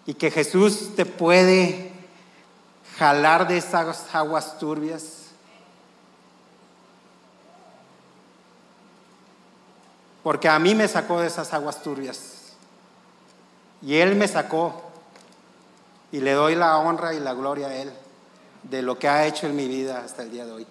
Y 0.07 0.15
que 0.15 0.31
Jesús 0.31 0.95
te 0.95 1.07
puede 1.07 1.91
jalar 2.99 3.49
de 3.49 3.57
esas 3.57 4.15
aguas 4.15 4.61
turbias. 4.61 5.18
Porque 10.23 10.49
a 10.49 10.59
mí 10.59 10.75
me 10.75 10.89
sacó 10.89 11.21
de 11.21 11.29
esas 11.29 11.53
aguas 11.55 11.83
turbias. 11.83 12.53
Y 13.83 13.97
Él 13.97 14.17
me 14.17 14.27
sacó 14.29 14.83
y 16.11 16.21
le 16.21 16.33
doy 16.33 16.55
la 16.55 16.79
honra 16.79 17.15
y 17.15 17.21
la 17.21 17.35
gloria 17.35 17.69
a 17.69 17.75
Él 17.75 17.93
de 18.63 18.83
lo 18.83 18.99
que 18.99 19.09
ha 19.09 19.27
hecho 19.27 19.47
en 19.47 19.57
mi 19.57 19.69
vida 19.69 20.03
hasta 20.05 20.23
el 20.23 20.31
día 20.31 20.45
de 20.45 20.53
hoy. 20.53 20.67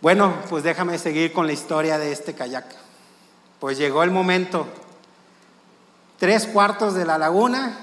Bueno, 0.00 0.34
pues 0.48 0.64
déjame 0.64 0.98
seguir 0.98 1.32
con 1.32 1.46
la 1.46 1.52
historia 1.52 1.98
de 1.98 2.10
este 2.10 2.34
kayak. 2.34 2.66
Pues 3.58 3.76
llegó 3.76 4.02
el 4.02 4.10
momento. 4.10 4.66
Tres 6.18 6.46
cuartos 6.46 6.94
de 6.94 7.04
la 7.04 7.18
laguna 7.18 7.78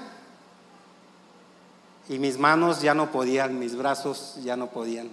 y 2.08 2.18
mis 2.18 2.38
manos 2.38 2.80
ya 2.80 2.94
no 2.94 3.10
podían, 3.10 3.58
mis 3.58 3.76
brazos 3.76 4.36
ya 4.42 4.56
no 4.56 4.68
podían. 4.68 5.10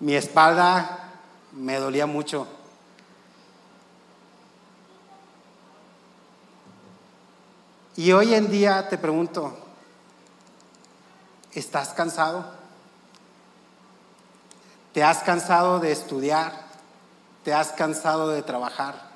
Mi 0.00 0.14
espalda 0.14 1.07
me 1.58 1.76
dolía 1.76 2.06
mucho. 2.06 2.46
Y 7.96 8.12
hoy 8.12 8.34
en 8.34 8.48
día 8.48 8.88
te 8.88 8.96
pregunto, 8.96 9.58
¿estás 11.52 11.88
cansado? 11.94 12.46
¿Te 14.92 15.02
has 15.02 15.18
cansado 15.24 15.80
de 15.80 15.90
estudiar? 15.90 16.52
¿Te 17.42 17.52
has 17.52 17.72
cansado 17.72 18.28
de 18.28 18.42
trabajar? 18.42 19.08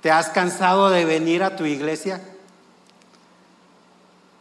¿Te 0.00 0.10
has 0.10 0.30
cansado 0.30 0.88
de 0.88 1.04
venir 1.04 1.42
a 1.42 1.54
tu 1.56 1.66
iglesia? 1.66 2.22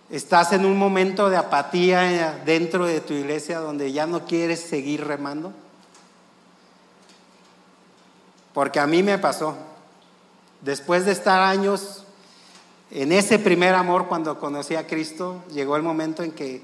¿Estás 0.10 0.54
en 0.54 0.66
un 0.66 0.78
momento 0.78 1.30
de 1.30 1.36
apatía 1.36 2.42
dentro 2.46 2.86
de 2.86 3.02
tu 3.02 3.14
iglesia 3.14 3.60
donde 3.60 3.92
ya 3.92 4.08
no 4.08 4.26
quieres 4.26 4.62
seguir 4.62 5.04
remando? 5.04 5.52
Porque 8.54 8.80
a 8.80 8.88
mí 8.88 9.04
me 9.04 9.18
pasó. 9.18 9.58
Después 10.62 11.06
de 11.06 11.12
estar 11.12 11.42
años 11.42 12.06
en 12.90 13.12
ese 13.12 13.38
primer 13.38 13.76
amor 13.76 14.08
cuando 14.08 14.40
conocí 14.40 14.76
a 14.76 14.88
Cristo, 14.88 15.44
llegó 15.52 15.76
el 15.76 15.84
momento 15.84 16.24
en 16.24 16.32
que 16.32 16.64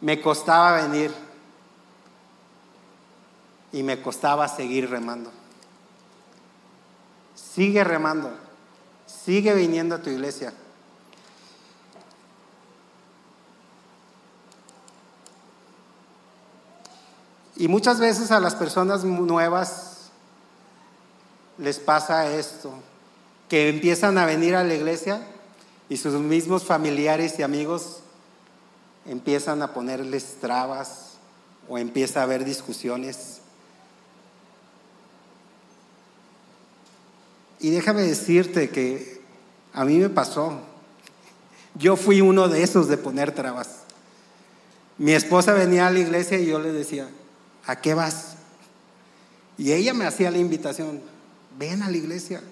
me 0.00 0.20
costaba 0.20 0.82
venir 0.82 1.14
y 3.72 3.84
me 3.84 4.02
costaba 4.02 4.48
seguir 4.48 4.90
remando. 4.90 5.30
Sigue 7.36 7.84
remando, 7.84 8.32
sigue 9.06 9.54
viniendo 9.54 9.94
a 9.94 10.02
tu 10.02 10.10
iglesia. 10.10 10.52
Y 17.56 17.68
muchas 17.68 18.00
veces 18.00 18.30
a 18.30 18.40
las 18.40 18.54
personas 18.54 19.04
nuevas 19.04 20.10
les 21.58 21.78
pasa 21.78 22.34
esto 22.34 22.72
que 23.48 23.68
empiezan 23.68 24.16
a 24.16 24.26
venir 24.26 24.54
a 24.54 24.64
la 24.64 24.74
iglesia 24.74 25.20
y 25.88 25.96
sus 25.96 26.14
mismos 26.14 26.64
familiares 26.64 27.38
y 27.38 27.42
amigos 27.42 27.98
empiezan 29.06 29.60
a 29.60 29.74
ponerles 29.74 30.36
trabas 30.40 31.18
o 31.68 31.76
empieza 31.76 32.20
a 32.20 32.22
haber 32.22 32.44
discusiones. 32.44 33.40
Y 37.58 37.70
déjame 37.70 38.02
decirte 38.02 38.70
que 38.70 39.20
a 39.74 39.84
mí 39.84 39.98
me 39.98 40.08
pasó. 40.08 40.60
Yo 41.74 41.96
fui 41.96 42.20
uno 42.20 42.48
de 42.48 42.62
esos 42.62 42.88
de 42.88 42.96
poner 42.96 43.32
trabas. 43.32 43.80
Mi 44.96 45.12
esposa 45.12 45.52
venía 45.52 45.86
a 45.86 45.90
la 45.90 45.98
iglesia 45.98 46.38
y 46.38 46.46
yo 46.46 46.58
le 46.58 46.72
decía, 46.72 47.08
¿a 47.70 47.80
qué 47.80 47.94
vas? 47.94 48.34
Y 49.56 49.72
ella 49.72 49.94
me 49.94 50.04
hacía 50.04 50.30
la 50.30 50.38
invitación, 50.38 51.00
ven 51.56 51.82
a 51.82 51.90
la 51.90 51.96
iglesia. 51.96 52.42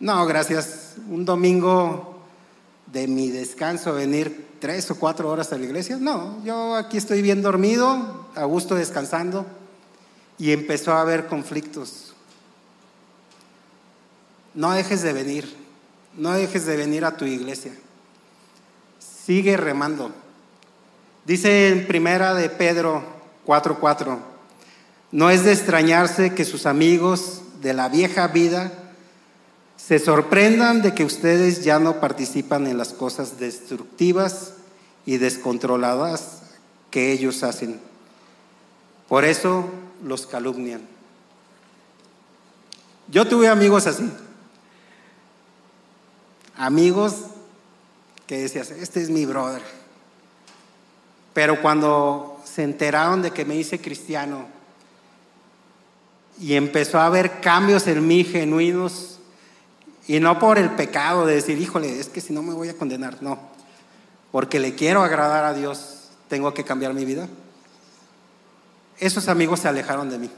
No, 0.00 0.26
gracias. 0.26 0.96
Un 1.08 1.24
domingo 1.24 2.18
de 2.92 3.08
mi 3.08 3.30
descanso, 3.30 3.94
venir 3.94 4.48
tres 4.60 4.90
o 4.90 4.96
cuatro 4.96 5.30
horas 5.30 5.52
a 5.52 5.58
la 5.58 5.64
iglesia. 5.64 5.96
No, 5.96 6.44
yo 6.44 6.76
aquí 6.76 6.98
estoy 6.98 7.22
bien 7.22 7.40
dormido, 7.40 8.28
a 8.34 8.44
gusto 8.44 8.74
descansando. 8.74 9.46
Y 10.36 10.52
empezó 10.52 10.92
a 10.92 11.00
haber 11.00 11.26
conflictos. 11.26 12.12
No 14.52 14.72
dejes 14.72 15.00
de 15.02 15.12
venir, 15.12 15.56
no 16.16 16.32
dejes 16.32 16.66
de 16.66 16.76
venir 16.76 17.04
a 17.04 17.16
tu 17.16 17.24
iglesia. 17.24 17.72
Sigue 18.98 19.56
remando. 19.56 20.10
Dice 21.24 21.70
en 21.70 21.86
primera 21.86 22.34
de 22.34 22.50
Pedro 22.50 23.13
4:4, 23.46 24.18
no 25.12 25.30
es 25.30 25.44
de 25.44 25.52
extrañarse 25.52 26.34
que 26.34 26.44
sus 26.44 26.66
amigos 26.66 27.42
de 27.60 27.74
la 27.74 27.88
vieja 27.88 28.28
vida 28.28 28.72
se 29.76 29.98
sorprendan 29.98 30.82
de 30.82 30.94
que 30.94 31.04
ustedes 31.04 31.64
ya 31.64 31.78
no 31.78 32.00
participan 32.00 32.66
en 32.66 32.78
las 32.78 32.92
cosas 32.92 33.38
destructivas 33.38 34.54
y 35.04 35.18
descontroladas 35.18 36.42
que 36.90 37.12
ellos 37.12 37.42
hacen. 37.42 37.80
Por 39.08 39.24
eso 39.24 39.68
los 40.02 40.26
calumnian. 40.26 40.80
Yo 43.08 43.26
tuve 43.26 43.48
amigos 43.48 43.86
así. 43.86 44.10
Amigos 46.56 47.16
que 48.26 48.38
decías, 48.38 48.70
este 48.70 49.02
es 49.02 49.10
mi 49.10 49.26
brother. 49.26 49.62
Pero 51.34 51.60
cuando 51.60 52.33
se 52.54 52.62
enteraron 52.62 53.20
de 53.20 53.32
que 53.32 53.44
me 53.44 53.56
hice 53.56 53.80
cristiano 53.80 54.46
y 56.38 56.54
empezó 56.54 57.00
a 57.00 57.06
haber 57.06 57.40
cambios 57.40 57.86
en 57.88 58.06
mí 58.06 58.22
genuinos, 58.22 59.18
y 60.06 60.20
no 60.20 60.38
por 60.38 60.58
el 60.58 60.70
pecado 60.70 61.26
de 61.26 61.36
decir, 61.36 61.58
híjole, 61.58 61.98
es 61.98 62.08
que 62.08 62.20
si 62.20 62.32
no 62.32 62.42
me 62.42 62.52
voy 62.52 62.68
a 62.68 62.76
condenar, 62.76 63.22
no, 63.22 63.38
porque 64.30 64.60
le 64.60 64.74
quiero 64.74 65.02
agradar 65.02 65.44
a 65.44 65.54
Dios, 65.54 66.10
tengo 66.28 66.52
que 66.54 66.62
cambiar 66.62 66.94
mi 66.94 67.04
vida. 67.04 67.28
Esos 68.98 69.28
amigos 69.28 69.60
se 69.60 69.68
alejaron 69.68 70.10
de 70.10 70.18
mí. 70.18 70.30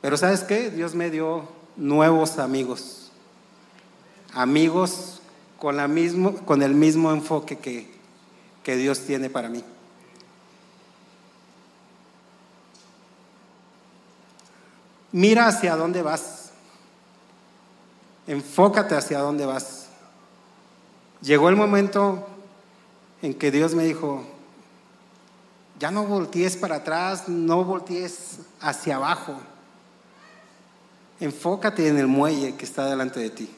Pero 0.00 0.16
¿sabes 0.16 0.44
qué? 0.44 0.70
Dios 0.70 0.94
me 0.94 1.10
dio 1.10 1.48
nuevos 1.76 2.38
amigos. 2.38 3.10
Amigos 4.32 5.20
con, 5.58 5.76
la 5.76 5.88
mismo, 5.88 6.36
con 6.46 6.62
el 6.62 6.74
mismo 6.74 7.12
enfoque 7.12 7.58
que, 7.58 7.90
que 8.62 8.76
Dios 8.76 9.00
tiene 9.00 9.28
para 9.28 9.48
mí. 9.48 9.62
Mira 15.12 15.46
hacia 15.46 15.76
dónde 15.76 16.02
vas. 16.02 16.50
Enfócate 18.26 18.94
hacia 18.94 19.18
dónde 19.18 19.46
vas. 19.46 19.88
Llegó 21.20 21.48
el 21.48 21.56
momento 21.56 22.26
en 23.22 23.34
que 23.34 23.50
Dios 23.50 23.74
me 23.74 23.84
dijo, 23.84 24.24
ya 25.78 25.90
no 25.90 26.04
voltees 26.04 26.56
para 26.56 26.76
atrás, 26.76 27.28
no 27.28 27.64
voltees 27.64 28.38
hacia 28.60 28.96
abajo. 28.96 29.34
Enfócate 31.18 31.88
en 31.88 31.98
el 31.98 32.06
muelle 32.06 32.54
que 32.54 32.64
está 32.64 32.86
delante 32.86 33.20
de 33.20 33.30
ti. 33.30 33.50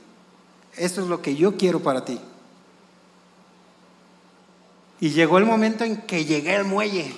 Eso 0.76 1.02
es 1.02 1.08
lo 1.08 1.20
que 1.20 1.36
yo 1.36 1.56
quiero 1.56 1.80
para 1.80 2.04
ti. 2.04 2.20
Y 5.00 5.10
llegó 5.10 5.38
el 5.38 5.44
momento 5.44 5.84
en 5.84 5.96
que 5.96 6.24
llegué 6.24 6.56
al 6.56 6.64
muelle, 6.64 7.12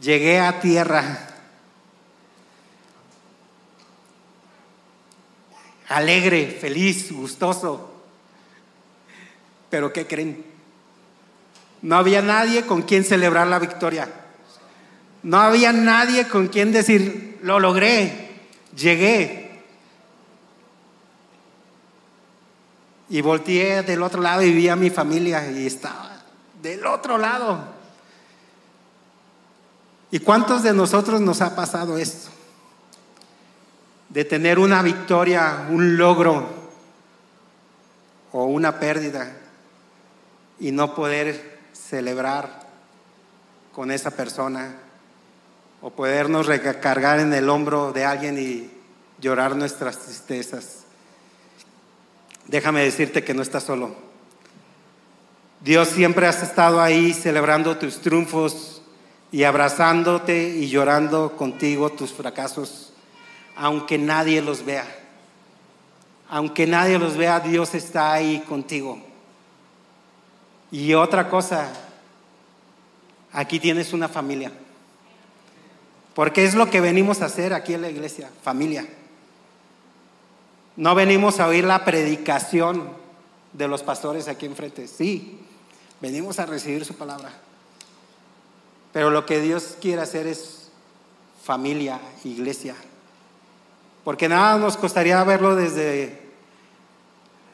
llegué 0.00 0.40
a 0.40 0.60
tierra. 0.60 1.33
Alegre, 5.94 6.48
feliz, 6.60 7.12
gustoso. 7.12 7.88
Pero 9.70 9.92
¿qué 9.92 10.08
creen? 10.08 10.44
No 11.82 11.94
había 11.94 12.20
nadie 12.20 12.66
con 12.66 12.82
quien 12.82 13.04
celebrar 13.04 13.46
la 13.46 13.60
victoria. 13.60 14.08
No 15.22 15.38
había 15.38 15.72
nadie 15.72 16.26
con 16.26 16.48
quien 16.48 16.72
decir, 16.72 17.38
lo 17.42 17.60
logré, 17.60 18.40
llegué. 18.74 19.62
Y 23.08 23.20
volteé 23.20 23.84
del 23.84 24.02
otro 24.02 24.20
lado 24.20 24.42
y 24.42 24.50
vi 24.50 24.68
a 24.68 24.74
mi 24.74 24.90
familia 24.90 25.48
y 25.48 25.64
estaba 25.64 26.24
del 26.60 26.84
otro 26.86 27.18
lado. 27.18 27.68
¿Y 30.10 30.18
cuántos 30.18 30.64
de 30.64 30.74
nosotros 30.74 31.20
nos 31.20 31.40
ha 31.40 31.54
pasado 31.54 31.98
esto? 31.98 32.33
De 34.14 34.24
tener 34.24 34.60
una 34.60 34.80
victoria, 34.80 35.66
un 35.70 35.96
logro 35.96 36.46
o 38.30 38.44
una 38.44 38.78
pérdida 38.78 39.36
y 40.60 40.70
no 40.70 40.94
poder 40.94 41.58
celebrar 41.72 42.60
con 43.72 43.90
esa 43.90 44.12
persona 44.12 44.76
o 45.82 45.90
podernos 45.90 46.46
recargar 46.46 47.18
en 47.18 47.34
el 47.34 47.50
hombro 47.50 47.92
de 47.92 48.04
alguien 48.04 48.38
y 48.38 48.70
llorar 49.20 49.56
nuestras 49.56 49.98
tristezas. 49.98 50.84
Déjame 52.46 52.84
decirte 52.84 53.24
que 53.24 53.34
no 53.34 53.42
estás 53.42 53.64
solo. 53.64 53.96
Dios 55.60 55.88
siempre 55.88 56.28
has 56.28 56.40
estado 56.42 56.80
ahí 56.80 57.12
celebrando 57.12 57.78
tus 57.78 58.00
triunfos 58.00 58.80
y 59.32 59.42
abrazándote 59.42 60.50
y 60.50 60.68
llorando 60.68 61.36
contigo 61.36 61.90
tus 61.90 62.12
fracasos, 62.12 62.93
aunque 63.56 63.98
nadie 63.98 64.42
los 64.42 64.64
vea. 64.64 64.86
Aunque 66.28 66.66
nadie 66.66 66.98
los 66.98 67.16
vea, 67.16 67.40
Dios 67.40 67.74
está 67.74 68.12
ahí 68.12 68.40
contigo. 68.48 68.98
Y 70.70 70.94
otra 70.94 71.28
cosa, 71.28 71.72
aquí 73.32 73.60
tienes 73.60 73.92
una 73.92 74.08
familia. 74.08 74.50
Porque 76.14 76.44
es 76.44 76.54
lo 76.54 76.70
que 76.70 76.80
venimos 76.80 77.22
a 77.22 77.26
hacer 77.26 77.52
aquí 77.52 77.74
en 77.74 77.82
la 77.82 77.90
iglesia, 77.90 78.30
familia. 78.42 78.86
No 80.76 80.94
venimos 80.94 81.38
a 81.38 81.46
oír 81.46 81.64
la 81.64 81.84
predicación 81.84 82.88
de 83.52 83.68
los 83.68 83.82
pastores 83.82 84.26
aquí 84.28 84.46
enfrente. 84.46 84.88
Sí, 84.88 85.40
venimos 86.00 86.38
a 86.38 86.46
recibir 86.46 86.84
su 86.84 86.94
palabra. 86.94 87.32
Pero 88.92 89.10
lo 89.10 89.26
que 89.26 89.40
Dios 89.40 89.76
quiere 89.80 90.02
hacer 90.02 90.26
es 90.26 90.70
familia, 91.42 92.00
iglesia. 92.24 92.74
Porque 94.04 94.28
nada 94.28 94.58
nos 94.58 94.76
costaría 94.76 95.22
verlo 95.24 95.56
desde 95.56 96.22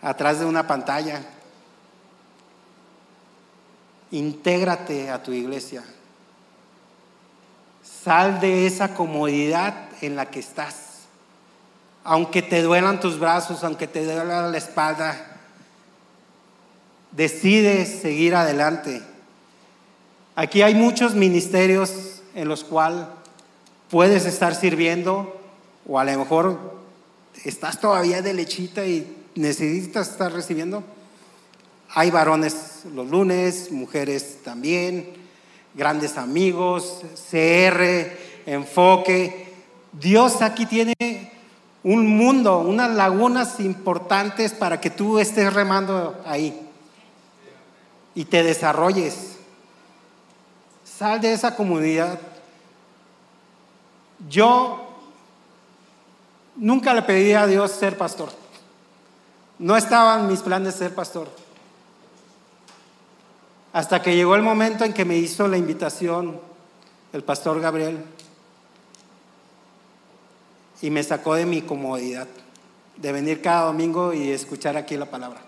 atrás 0.02 0.40
de 0.40 0.46
una 0.46 0.66
pantalla. 0.66 1.22
Intégrate 4.10 5.10
a 5.10 5.22
tu 5.22 5.32
iglesia. 5.32 5.84
Sal 7.82 8.40
de 8.40 8.66
esa 8.66 8.94
comodidad 8.94 9.88
en 10.02 10.16
la 10.16 10.26
que 10.26 10.40
estás 10.40 10.90
aunque 12.04 12.42
te 12.42 12.62
duelan 12.62 13.00
tus 13.00 13.18
brazos, 13.18 13.62
aunque 13.64 13.86
te 13.86 14.04
duela 14.04 14.48
la 14.48 14.58
espalda, 14.58 15.38
decides 17.12 18.00
seguir 18.00 18.34
adelante. 18.34 19.02
Aquí 20.34 20.62
hay 20.62 20.74
muchos 20.74 21.14
ministerios 21.14 22.22
en 22.34 22.48
los 22.48 22.64
cuales 22.64 23.06
puedes 23.90 24.24
estar 24.24 24.54
sirviendo 24.54 25.39
o 25.86 25.98
a 25.98 26.04
lo 26.04 26.18
mejor 26.18 26.80
estás 27.44 27.80
todavía 27.80 28.22
de 28.22 28.34
lechita 28.34 28.86
y 28.86 29.16
necesitas 29.34 30.10
estar 30.10 30.32
recibiendo. 30.32 30.82
Hay 31.90 32.10
varones 32.10 32.82
los 32.94 33.08
lunes, 33.08 33.70
mujeres 33.72 34.38
también, 34.44 35.12
grandes 35.74 36.16
amigos, 36.16 37.02
CR, 37.30 38.16
enfoque. 38.46 39.52
Dios 39.92 40.42
aquí 40.42 40.66
tiene 40.66 40.94
un 41.82 42.06
mundo, 42.06 42.58
unas 42.60 42.90
lagunas 42.90 43.58
importantes 43.60 44.52
para 44.52 44.80
que 44.80 44.90
tú 44.90 45.18
estés 45.18 45.52
remando 45.52 46.20
ahí 46.26 46.68
y 48.14 48.24
te 48.24 48.42
desarrolles. 48.42 49.36
Sal 50.84 51.20
de 51.20 51.32
esa 51.32 51.56
comunidad. 51.56 52.20
Yo 54.28 54.89
nunca 56.56 56.94
le 56.94 57.02
pedí 57.02 57.32
a 57.32 57.46
Dios 57.46 57.70
ser 57.72 57.96
pastor. 57.96 58.30
No 59.58 59.76
estaban 59.76 60.28
mis 60.28 60.40
planes 60.40 60.74
ser 60.74 60.94
pastor. 60.94 61.28
Hasta 63.72 64.02
que 64.02 64.16
llegó 64.16 64.34
el 64.34 64.42
momento 64.42 64.84
en 64.84 64.92
que 64.92 65.04
me 65.04 65.16
hizo 65.16 65.46
la 65.46 65.56
invitación 65.56 66.40
el 67.12 67.24
pastor 67.24 67.60
Gabriel 67.60 68.04
y 70.80 70.90
me 70.90 71.02
sacó 71.02 71.34
de 71.34 71.46
mi 71.46 71.62
comodidad, 71.62 72.28
de 72.96 73.12
venir 73.12 73.42
cada 73.42 73.66
domingo 73.66 74.12
y 74.12 74.30
escuchar 74.30 74.76
aquí 74.76 74.96
la 74.96 75.06
palabra. 75.06 75.40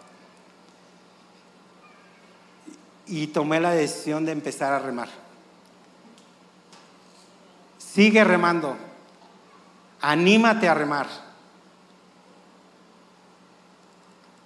Y 3.06 3.28
tomé 3.28 3.60
la 3.60 3.72
decisión 3.72 4.24
de 4.24 4.32
empezar 4.32 4.72
a 4.72 4.78
remar. 4.78 5.08
Sigue 7.78 8.24
remando, 8.24 8.76
anímate 10.02 10.68
a 10.68 10.74
remar. 10.74 11.06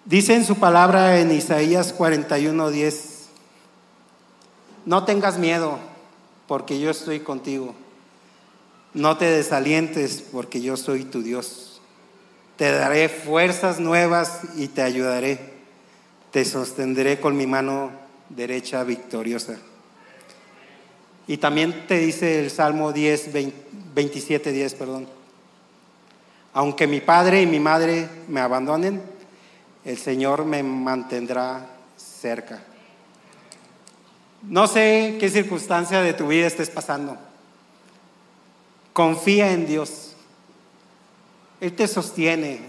Dice 0.05 0.35
en 0.35 0.45
su 0.45 0.57
palabra 0.57 1.19
en 1.19 1.33
Isaías 1.33 1.93
41:10, 1.93 3.27
no 4.85 5.05
tengas 5.05 5.39
miedo, 5.39 5.81
porque 6.47 6.79
yo 6.79 6.91
estoy 6.91 7.21
contigo. 7.21 7.75
No 8.95 9.17
te 9.17 9.25
desalientes, 9.25 10.23
porque 10.23 10.61
yo 10.61 10.77
soy 10.77 11.05
tu 11.05 11.23
Dios. 11.23 11.81
Te 12.57 12.71
daré 12.71 13.09
fuerzas 13.09 13.81
nuevas 13.81 14.43
y 14.57 14.69
te 14.69 14.83
ayudaré. 14.83 15.55
Te 16.31 16.45
sostendré 16.45 17.19
con 17.21 17.37
mi 17.37 17.47
mano 17.47 17.91
derecha 18.29 18.85
victoriosa. 18.85 19.59
Y 21.27 21.39
también 21.39 21.87
te 21.89 21.99
dice 21.99 22.39
el 22.39 22.51
Salmo 22.51 22.93
10, 22.93 23.31
27, 23.95 24.53
10, 24.53 24.75
perdón. 24.75 25.16
Aunque 26.57 26.87
mi 26.87 27.03
padre 27.03 27.43
y 27.43 27.47
mi 27.47 27.61
madre 27.61 28.09
me 28.29 28.41
abandonen, 28.41 29.03
el 29.85 29.99
Señor 29.99 30.47
me 30.47 30.63
mantendrá 30.63 31.67
cerca. 31.99 32.63
No 34.41 34.67
sé 34.67 35.19
qué 35.21 35.29
circunstancia 35.29 36.01
de 36.01 36.15
tu 36.15 36.29
vida 36.29 36.47
estés 36.47 36.71
pasando. 36.71 37.19
Confía 38.95 39.53
en 39.53 39.67
Dios. 39.67 40.15
Él 41.61 41.77
te 41.77 41.87
sostiene 41.87 42.61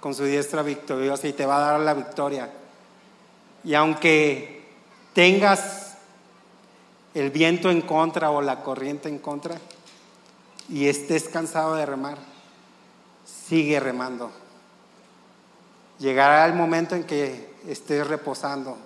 con 0.00 0.14
su 0.14 0.24
diestra 0.24 0.62
victoriosa 0.62 1.28
y 1.28 1.34
te 1.34 1.44
va 1.44 1.58
a 1.58 1.72
dar 1.72 1.80
la 1.80 1.92
victoria. 1.92 2.50
Y 3.62 3.74
aunque 3.74 4.62
tengas 5.12 5.98
el 7.12 7.28
viento 7.28 7.70
en 7.70 7.82
contra 7.82 8.30
o 8.30 8.40
la 8.40 8.62
corriente 8.62 9.10
en 9.10 9.18
contra 9.18 9.56
y 10.70 10.86
estés 10.86 11.28
cansado 11.28 11.74
de 11.74 11.84
remar, 11.84 12.33
sigue 13.24 13.80
remando. 13.80 14.30
Llegará 15.98 16.46
el 16.46 16.54
momento 16.54 16.94
en 16.94 17.04
que 17.04 17.54
estés 17.68 18.06
reposando, 18.06 18.76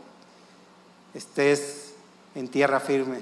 estés 1.15 1.95
en 2.35 2.49
tierra 2.49 2.81
firme. 2.81 3.21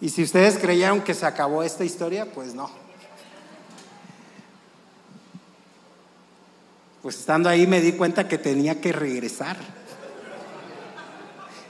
Y 0.00 0.10
si 0.10 0.22
ustedes 0.22 0.58
creyeron 0.58 1.02
que 1.02 1.14
se 1.14 1.26
acabó 1.26 1.62
esta 1.62 1.84
historia, 1.84 2.26
pues 2.26 2.54
no. 2.54 2.70
Pues 7.02 7.18
estando 7.18 7.48
ahí 7.48 7.66
me 7.66 7.80
di 7.80 7.92
cuenta 7.92 8.28
que 8.28 8.38
tenía 8.38 8.80
que 8.80 8.92
regresar. 8.92 9.56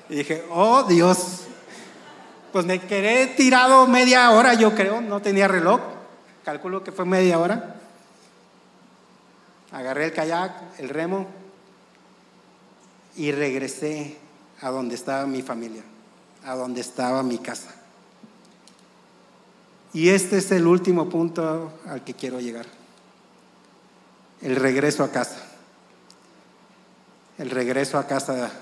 Y 0.09 0.17
dije, 0.17 0.45
oh 0.51 0.83
Dios, 0.85 1.41
pues 2.53 2.65
me 2.67 2.81
quedé 2.81 3.27
tirado 3.29 3.87
media 3.87 4.31
hora, 4.31 4.55
yo 4.55 4.75
creo, 4.75 5.01
no 5.01 5.21
tenía 5.23 5.49
reloj, 5.49 5.81
calculo 6.45 6.85
que 6.85 6.93
fue 6.93 7.05
media 7.05 7.39
hora. 7.39 7.77
Agarré 9.73 10.07
el 10.07 10.13
kayak, 10.13 10.79
el 10.79 10.89
remo 10.89 11.27
y 13.17 13.33
regresé 13.33 14.17
a 14.61 14.71
donde 14.71 14.95
estaba 14.95 15.27
mi 15.27 15.43
familia, 15.43 15.83
a 16.45 16.55
donde 16.55 16.81
estaba 16.81 17.23
mi 17.23 17.39
casa. 17.39 17.75
Y 19.93 20.11
este 20.11 20.39
es 20.39 20.51
el 20.51 20.67
último 20.67 21.09
punto 21.09 21.73
al 21.87 22.05
que 22.05 22.15
quiero 22.15 22.41
llegar. 22.41 22.67
El 24.43 24.57
regreso 24.57 25.03
a 25.03 25.11
casa. 25.11 25.39
El 27.39 27.51
regreso 27.51 27.99
a 27.99 28.07
casa 28.07 28.53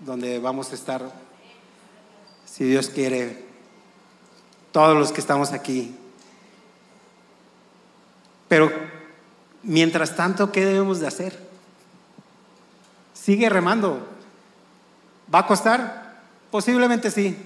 donde 0.00 0.38
vamos 0.38 0.70
a 0.70 0.74
estar, 0.74 1.10
si 2.46 2.64
Dios 2.64 2.88
quiere, 2.88 3.44
todos 4.72 4.96
los 4.96 5.12
que 5.12 5.20
estamos 5.20 5.52
aquí. 5.52 5.94
Pero 8.48 8.72
mientras 9.62 10.16
tanto, 10.16 10.50
¿qué 10.50 10.64
debemos 10.64 11.00
de 11.00 11.06
hacer? 11.06 11.38
Sigue 13.14 13.48
remando. 13.48 14.06
¿Va 15.32 15.40
a 15.40 15.46
costar? 15.46 16.22
Posiblemente 16.50 17.10
sí. 17.10 17.36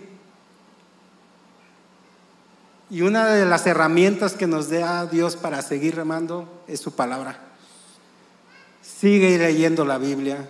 Y 2.89 3.03
una 3.03 3.27
de 3.27 3.45
las 3.47 3.67
herramientas 3.67 4.35
que 4.35 4.47
nos 4.47 4.71
da 4.71 5.07
Dios 5.07 5.37
para 5.37 5.63
seguir 5.63 5.97
remando 5.97 6.63
es 6.69 6.81
su 6.81 6.93
palabra. 6.93 7.39
Sigue 8.83 9.39
leyendo 9.39 9.85
la 9.85 9.99
Biblia, 9.99 10.47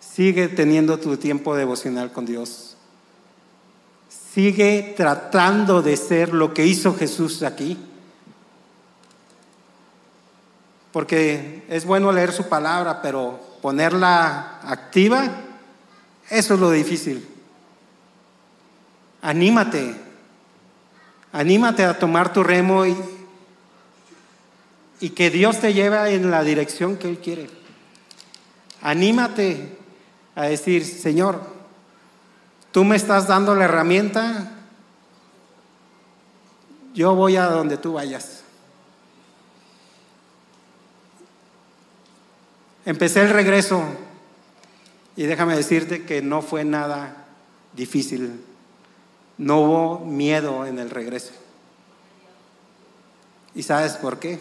Sigue 0.00 0.48
teniendo 0.48 0.98
tu 0.98 1.16
tiempo 1.16 1.54
devocional 1.54 2.10
con 2.10 2.26
Dios. 2.26 2.76
Sigue 4.08 4.94
tratando 4.96 5.82
de 5.82 5.96
ser 5.96 6.34
lo 6.34 6.52
que 6.52 6.66
hizo 6.66 6.94
Jesús 6.94 7.42
aquí. 7.42 7.78
Porque 10.92 11.64
es 11.68 11.84
bueno 11.84 12.10
leer 12.12 12.32
su 12.32 12.48
palabra, 12.48 13.00
pero 13.02 13.38
ponerla 13.62 14.60
activa, 14.62 15.28
eso 16.28 16.54
es 16.54 16.60
lo 16.60 16.70
difícil. 16.70 17.28
Anímate, 19.22 19.94
anímate 21.32 21.84
a 21.84 21.98
tomar 21.98 22.32
tu 22.32 22.42
remo 22.42 22.86
y, 22.86 22.96
que 25.10 25.30
Dios 25.30 25.60
te 25.60 25.74
lleve 25.74 26.14
en 26.14 26.30
la 26.30 26.42
dirección 26.42 26.96
que 26.96 27.08
Él 27.08 27.18
quiere. 27.18 27.50
Anímate 28.82 29.76
a 30.34 30.44
decir, 30.44 30.84
Señor, 30.84 31.40
tú 32.70 32.84
me 32.84 32.96
estás 32.96 33.26
dando 33.26 33.54
la 33.54 33.64
herramienta, 33.64 34.52
yo 36.94 37.14
voy 37.14 37.36
a 37.36 37.46
donde 37.46 37.76
tú 37.76 37.94
vayas. 37.94 38.39
Empecé 42.84 43.20
el 43.22 43.30
regreso 43.30 43.82
y 45.16 45.24
déjame 45.24 45.56
decirte 45.56 46.04
que 46.04 46.22
no 46.22 46.40
fue 46.40 46.64
nada 46.64 47.26
difícil, 47.74 48.40
no 49.38 49.60
hubo 49.60 49.98
miedo 50.00 50.66
en 50.66 50.78
el 50.78 50.90
regreso. 50.90 51.32
¿Y 53.54 53.62
sabes 53.62 53.92
por 53.94 54.18
qué? 54.18 54.38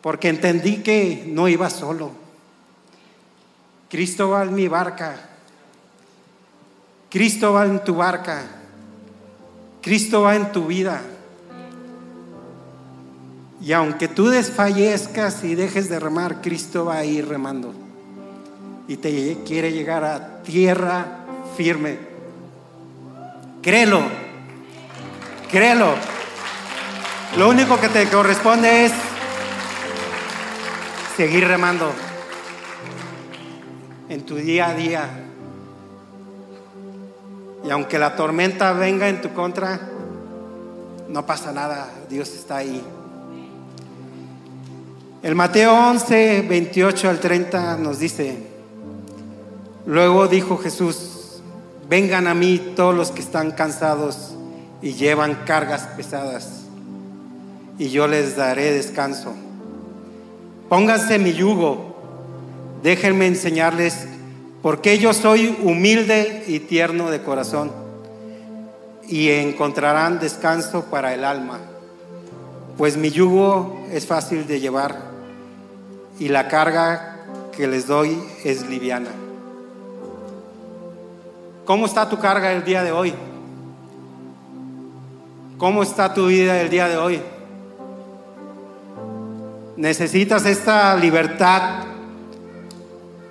Porque 0.00 0.28
entendí 0.28 0.82
que 0.82 1.24
no 1.26 1.48
iba 1.48 1.70
solo. 1.70 2.12
Cristo 3.88 4.30
va 4.30 4.42
en 4.42 4.54
mi 4.54 4.68
barca. 4.68 5.16
Cristo 7.10 7.52
va 7.52 7.64
en 7.64 7.82
tu 7.82 7.94
barca. 7.94 8.44
Cristo 9.80 10.22
va 10.22 10.36
en 10.36 10.52
tu 10.52 10.66
vida. 10.66 11.00
Y 13.60 13.72
aunque 13.72 14.08
tú 14.08 14.28
desfallezcas 14.28 15.44
y 15.44 15.54
dejes 15.54 15.88
de 15.88 16.00
remar, 16.00 16.40
Cristo 16.40 16.86
va 16.86 16.98
a 16.98 17.04
ir 17.04 17.28
remando. 17.28 17.72
Y 18.88 18.96
te 18.96 19.38
quiere 19.46 19.72
llegar 19.72 20.04
a 20.04 20.42
tierra 20.42 21.24
firme. 21.56 21.98
Créelo. 23.62 24.02
Créelo. 25.50 25.94
Lo 27.38 27.48
único 27.48 27.80
que 27.80 27.88
te 27.88 28.08
corresponde 28.08 28.86
es 28.86 28.92
seguir 31.16 31.46
remando 31.46 31.90
en 34.08 34.26
tu 34.26 34.36
día 34.36 34.68
a 34.68 34.74
día. 34.74 35.08
Y 37.64 37.70
aunque 37.70 37.98
la 37.98 38.14
tormenta 38.14 38.72
venga 38.72 39.08
en 39.08 39.22
tu 39.22 39.32
contra, 39.32 39.80
no 41.08 41.24
pasa 41.24 41.52
nada, 41.52 41.88
Dios 42.10 42.28
está 42.34 42.56
ahí. 42.56 42.84
El 45.24 45.34
Mateo 45.34 45.72
11, 45.72 46.44
28 46.46 47.08
al 47.08 47.18
30 47.18 47.78
nos 47.78 47.98
dice, 47.98 48.36
luego 49.86 50.28
dijo 50.28 50.58
Jesús, 50.58 51.40
vengan 51.88 52.26
a 52.26 52.34
mí 52.34 52.74
todos 52.76 52.94
los 52.94 53.10
que 53.10 53.22
están 53.22 53.52
cansados 53.52 54.34
y 54.82 54.92
llevan 54.92 55.46
cargas 55.46 55.88
pesadas, 55.96 56.64
y 57.78 57.88
yo 57.88 58.06
les 58.06 58.36
daré 58.36 58.72
descanso. 58.72 59.32
Pónganse 60.68 61.18
mi 61.18 61.32
yugo 61.32 61.96
déjenme 62.82 63.26
enseñarles 63.26 64.06
porque 64.60 64.98
yo 64.98 65.14
soy 65.14 65.56
humilde 65.62 66.44
y 66.48 66.58
tierno 66.58 67.10
de 67.10 67.22
corazón 67.22 67.72
y 69.08 69.30
encontrarán 69.30 70.20
descanso 70.20 70.84
para 70.90 71.14
el 71.14 71.24
alma, 71.24 71.60
pues 72.76 72.98
mi 72.98 73.10
yugo 73.10 73.86
es 73.90 74.04
fácil 74.04 74.46
de 74.46 74.60
llevar 74.60 75.13
y 76.18 76.28
la 76.28 76.48
carga 76.48 77.26
que 77.52 77.66
les 77.66 77.86
doy 77.86 78.22
es 78.44 78.66
liviana. 78.66 79.10
¿Cómo 81.64 81.86
está 81.86 82.08
tu 82.08 82.18
carga 82.18 82.52
el 82.52 82.64
día 82.64 82.82
de 82.82 82.92
hoy? 82.92 83.14
¿Cómo 85.58 85.82
está 85.82 86.12
tu 86.12 86.26
vida 86.26 86.60
el 86.60 86.68
día 86.68 86.88
de 86.88 86.96
hoy? 86.96 87.22
¿Necesitas 89.76 90.44
esta 90.46 90.94
libertad 90.96 91.84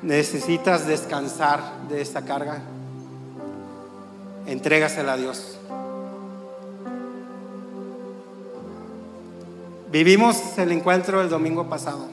necesitas 0.04 0.86
descansar 0.86 1.88
de 1.90 2.02
esta 2.02 2.24
carga, 2.24 2.62
entrégasela 4.46 5.14
a 5.14 5.18
Dios. 5.18 5.58
Vivimos 9.92 10.58
el 10.58 10.72
encuentro 10.72 11.20
del 11.20 11.30
domingo 11.30 11.70
pasado 11.70 12.08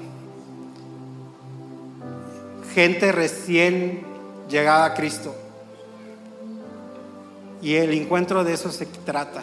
gente 2.74 3.12
recién 3.12 4.02
llegada 4.48 4.87
a 4.87 4.94
Cristo. 4.94 5.35
Y 7.62 7.74
el 7.74 7.92
encuentro 7.92 8.42
de 8.44 8.54
eso 8.54 8.70
se 8.70 8.87
trata, 8.87 9.42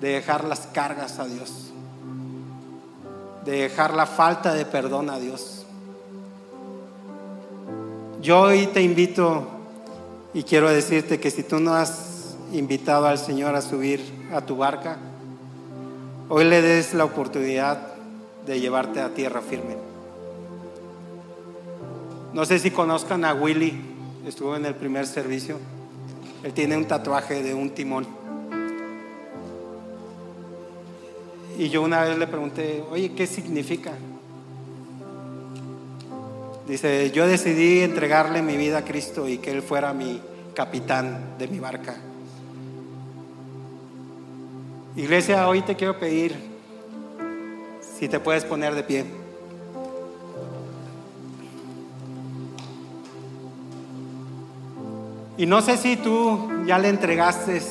de 0.00 0.10
dejar 0.10 0.44
las 0.44 0.60
cargas 0.68 1.18
a 1.18 1.26
Dios, 1.26 1.72
de 3.44 3.62
dejar 3.62 3.94
la 3.94 4.06
falta 4.06 4.54
de 4.54 4.64
perdón 4.64 5.10
a 5.10 5.18
Dios. 5.18 5.66
Yo 8.20 8.42
hoy 8.42 8.66
te 8.68 8.82
invito 8.82 9.48
y 10.34 10.42
quiero 10.42 10.68
decirte 10.70 11.18
que 11.18 11.30
si 11.30 11.42
tú 11.42 11.58
no 11.58 11.74
has 11.74 12.36
invitado 12.52 13.06
al 13.06 13.18
Señor 13.18 13.54
a 13.54 13.62
subir 13.62 14.00
a 14.32 14.40
tu 14.40 14.56
barca, 14.56 14.98
hoy 16.28 16.44
le 16.44 16.62
des 16.62 16.94
la 16.94 17.04
oportunidad 17.04 17.78
de 18.46 18.60
llevarte 18.60 19.00
a 19.00 19.14
tierra 19.14 19.40
firme. 19.40 19.87
No 22.32 22.44
sé 22.44 22.58
si 22.58 22.70
conozcan 22.70 23.24
a 23.24 23.32
Willy, 23.32 23.72
estuvo 24.26 24.54
en 24.54 24.66
el 24.66 24.74
primer 24.74 25.06
servicio. 25.06 25.58
Él 26.42 26.52
tiene 26.52 26.76
un 26.76 26.86
tatuaje 26.86 27.42
de 27.42 27.54
un 27.54 27.70
timón. 27.70 28.06
Y 31.58 31.70
yo 31.70 31.82
una 31.82 32.02
vez 32.02 32.16
le 32.18 32.26
pregunté, 32.26 32.84
oye, 32.90 33.12
¿qué 33.14 33.26
significa? 33.26 33.92
Dice, 36.68 37.10
yo 37.10 37.26
decidí 37.26 37.80
entregarle 37.80 38.42
mi 38.42 38.56
vida 38.56 38.78
a 38.78 38.84
Cristo 38.84 39.26
y 39.26 39.38
que 39.38 39.50
Él 39.50 39.62
fuera 39.62 39.94
mi 39.94 40.20
capitán 40.54 41.34
de 41.38 41.48
mi 41.48 41.58
barca. 41.58 41.96
Iglesia, 44.94 45.48
hoy 45.48 45.62
te 45.62 45.76
quiero 45.76 45.98
pedir 45.98 46.36
si 47.98 48.06
te 48.08 48.20
puedes 48.20 48.44
poner 48.44 48.74
de 48.74 48.82
pie. 48.82 49.17
Y 55.38 55.46
no 55.46 55.62
sé 55.62 55.76
si 55.76 55.96
tú 55.96 56.50
ya 56.66 56.80
le 56.80 56.88
entregaste 56.88 57.62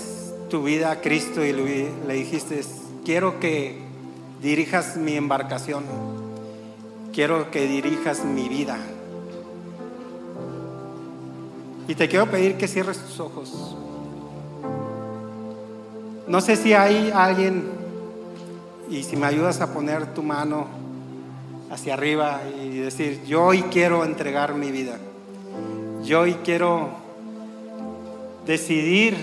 tu 0.49 0.63
vida 0.63 0.89
a 0.89 1.01
Cristo 1.01 1.43
y 1.43 1.51
le 1.51 2.13
dijiste, 2.13 2.61
quiero 3.03 3.41
que 3.41 3.77
dirijas 4.41 4.95
mi 4.95 5.17
embarcación, 5.17 5.83
quiero 7.11 7.51
que 7.51 7.67
dirijas 7.67 8.23
mi 8.23 8.47
vida. 8.47 8.77
Y 11.89 11.95
te 11.95 12.07
quiero 12.07 12.31
pedir 12.31 12.55
que 12.55 12.69
cierres 12.69 12.99
tus 12.99 13.19
ojos. 13.19 13.75
No 16.25 16.39
sé 16.39 16.55
si 16.55 16.73
hay 16.73 17.11
alguien, 17.13 17.65
y 18.89 19.03
si 19.03 19.17
me 19.17 19.25
ayudas 19.25 19.59
a 19.59 19.73
poner 19.73 20.13
tu 20.13 20.23
mano 20.23 20.67
hacia 21.69 21.95
arriba 21.95 22.39
y 22.63 22.77
decir, 22.77 23.25
yo 23.25 23.43
hoy 23.43 23.63
quiero 23.63 24.05
entregar 24.05 24.55
mi 24.55 24.71
vida. 24.71 24.97
Yo 26.05 26.21
hoy 26.21 26.35
quiero 26.45 27.06
decidir 28.47 29.17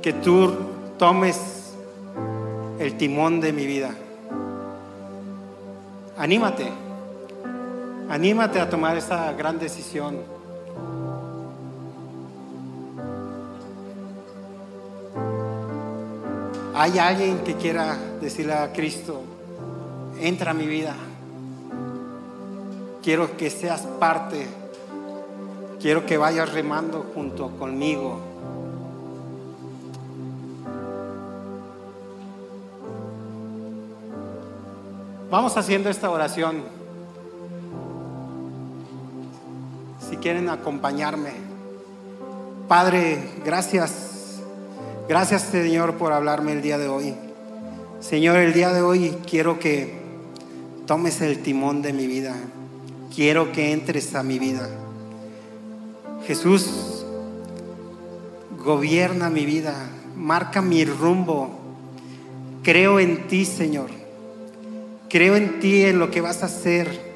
que 0.00 0.14
tú 0.14 0.50
tomes 0.98 1.74
el 2.78 2.96
timón 2.96 3.40
de 3.40 3.52
mi 3.52 3.66
vida. 3.66 3.90
Anímate, 6.16 6.68
anímate 8.08 8.60
a 8.60 8.70
tomar 8.70 8.96
esa 8.96 9.32
gran 9.34 9.58
decisión. 9.58 10.16
Hay 16.74 16.98
alguien 16.98 17.44
que 17.44 17.54
quiera 17.56 17.96
decirle 18.22 18.54
a 18.54 18.72
Cristo, 18.72 19.20
entra 20.18 20.52
a 20.52 20.54
mi 20.54 20.66
vida. 20.66 20.94
Quiero 23.02 23.36
que 23.36 23.50
seas 23.50 23.82
parte 23.82 24.61
Quiero 25.82 26.06
que 26.06 26.16
vayas 26.16 26.52
remando 26.52 27.10
junto 27.12 27.50
conmigo. 27.56 28.20
Vamos 35.28 35.56
haciendo 35.56 35.90
esta 35.90 36.08
oración. 36.08 36.62
Si 40.08 40.18
quieren 40.18 40.50
acompañarme. 40.50 41.32
Padre, 42.68 43.18
gracias. 43.44 44.40
Gracias 45.08 45.42
Señor 45.42 45.94
por 45.94 46.12
hablarme 46.12 46.52
el 46.52 46.62
día 46.62 46.78
de 46.78 46.86
hoy. 46.86 47.16
Señor, 47.98 48.36
el 48.36 48.52
día 48.52 48.72
de 48.72 48.82
hoy 48.82 49.18
quiero 49.28 49.58
que 49.58 50.00
tomes 50.86 51.20
el 51.22 51.42
timón 51.42 51.82
de 51.82 51.92
mi 51.92 52.06
vida. 52.06 52.36
Quiero 53.12 53.50
que 53.50 53.72
entres 53.72 54.14
a 54.14 54.22
mi 54.22 54.38
vida. 54.38 54.68
Jesús, 56.26 57.04
gobierna 58.64 59.28
mi 59.28 59.44
vida, 59.44 59.74
marca 60.16 60.62
mi 60.62 60.84
rumbo. 60.84 61.50
Creo 62.62 63.00
en 63.00 63.26
ti, 63.26 63.44
Señor. 63.44 63.90
Creo 65.08 65.34
en 65.36 65.58
ti, 65.58 65.84
en 65.84 65.98
lo 65.98 66.10
que 66.10 66.20
vas 66.20 66.42
a 66.42 66.46
hacer. 66.46 67.12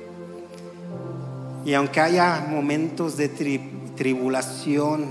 Y 1.64 1.74
aunque 1.74 2.00
haya 2.00 2.46
momentos 2.50 3.16
de 3.16 3.28
tribulación 3.96 5.06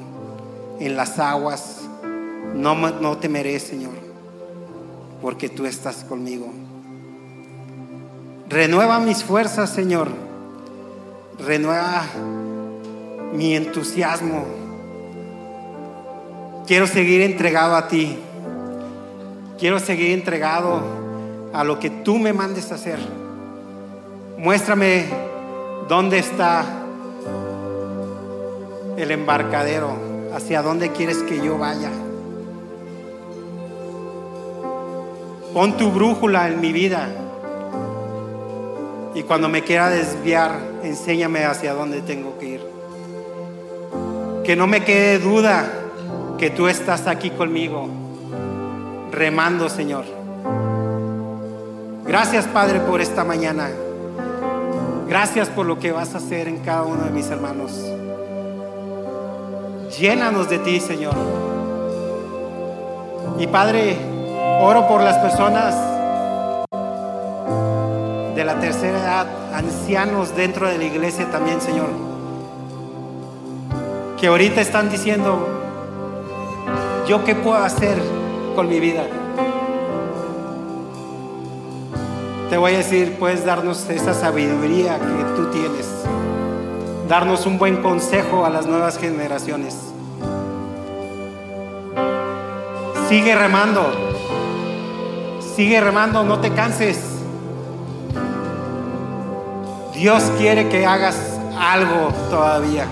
en 0.79 0.97
las 0.97 1.17
aguas, 1.19 1.81
no, 2.53 2.75
no 2.75 3.17
temeré, 3.17 3.59
Señor, 3.59 3.93
porque 5.21 5.49
tú 5.49 5.65
estás 5.65 6.03
conmigo. 6.03 6.47
Renueva 8.49 8.99
mis 8.99 9.23
fuerzas, 9.23 9.69
Señor. 9.69 10.09
Renueva 11.39 12.03
mi 13.35 13.55
entusiasmo. 13.55 14.45
Quiero 16.67 16.87
seguir 16.87 17.21
entregado 17.21 17.75
a 17.75 17.87
ti. 17.87 18.17
Quiero 19.59 19.79
seguir 19.79 20.11
entregado 20.11 20.81
a 21.53 21.63
lo 21.63 21.79
que 21.79 21.89
tú 21.89 22.17
me 22.17 22.33
mandes 22.33 22.71
a 22.71 22.75
hacer. 22.75 22.99
Muéstrame 24.37 25.05
dónde 25.87 26.19
está 26.19 26.65
el 28.97 29.11
embarcadero, 29.11 29.91
hacia 30.33 30.61
dónde 30.61 30.91
quieres 30.91 31.17
que 31.23 31.43
yo 31.43 31.57
vaya. 31.57 31.91
Pon 35.53 35.77
tu 35.77 35.89
brújula 35.91 36.47
en 36.47 36.59
mi 36.59 36.73
vida. 36.73 37.07
Y 39.13 39.23
cuando 39.23 39.47
me 39.47 39.63
quiera 39.63 39.89
desviar, 39.89 40.59
enséñame 40.83 41.45
hacia 41.45 41.73
dónde 41.73 42.01
tengo 42.01 42.37
que 42.37 42.45
ir. 42.45 42.74
Que 44.45 44.55
no 44.55 44.67
me 44.67 44.83
quede 44.83 45.17
duda 45.17 45.65
que 46.37 46.51
tú 46.51 46.67
estás 46.67 47.07
aquí 47.07 47.31
conmigo, 47.31 47.89
remando, 49.11 49.69
Señor. 49.69 50.05
Gracias, 52.05 52.45
Padre, 52.45 52.79
por 52.81 53.01
esta 53.01 53.23
mañana. 53.23 53.71
Gracias 55.07 55.49
por 55.49 55.65
lo 55.65 55.79
que 55.79 55.91
vas 55.91 56.13
a 56.13 56.19
hacer 56.19 56.47
en 56.47 56.59
cada 56.59 56.83
uno 56.83 57.05
de 57.05 57.09
mis 57.09 57.27
hermanos. 57.31 57.71
Llénanos 59.97 60.47
de 60.47 60.59
ti, 60.59 60.79
Señor. 60.79 61.15
Y 63.39 63.47
Padre, 63.47 63.97
oro 64.61 64.87
por 64.87 65.01
las 65.01 65.17
personas 65.17 65.73
de 68.35 68.45
la 68.45 68.59
tercera 68.59 68.99
edad, 68.99 69.27
ancianos 69.55 70.35
dentro 70.35 70.67
de 70.67 70.77
la 70.77 70.83
iglesia 70.83 71.31
también, 71.31 71.59
Señor 71.61 72.14
que 74.19 74.27
ahorita 74.27 74.61
están 74.61 74.89
diciendo, 74.89 75.45
¿yo 77.07 77.23
qué 77.23 77.35
puedo 77.35 77.57
hacer 77.57 77.97
con 78.55 78.69
mi 78.69 78.79
vida? 78.79 79.03
Te 82.49 82.57
voy 82.57 82.75
a 82.75 82.77
decir, 82.77 83.17
puedes 83.19 83.43
darnos 83.43 83.89
esa 83.89 84.13
sabiduría 84.13 84.99
que 84.99 85.23
tú 85.35 85.47
tienes, 85.51 85.87
darnos 87.09 87.45
un 87.45 87.57
buen 87.57 87.81
consejo 87.81 88.45
a 88.45 88.49
las 88.49 88.65
nuevas 88.65 88.97
generaciones. 88.97 89.75
Sigue 93.09 93.35
remando, 93.35 93.91
sigue 95.55 95.81
remando, 95.81 96.23
no 96.23 96.39
te 96.39 96.51
canses. 96.51 96.99
Dios 99.93 100.23
quiere 100.37 100.69
que 100.69 100.85
hagas 100.85 101.39
algo 101.57 102.11
todavía. 102.29 102.85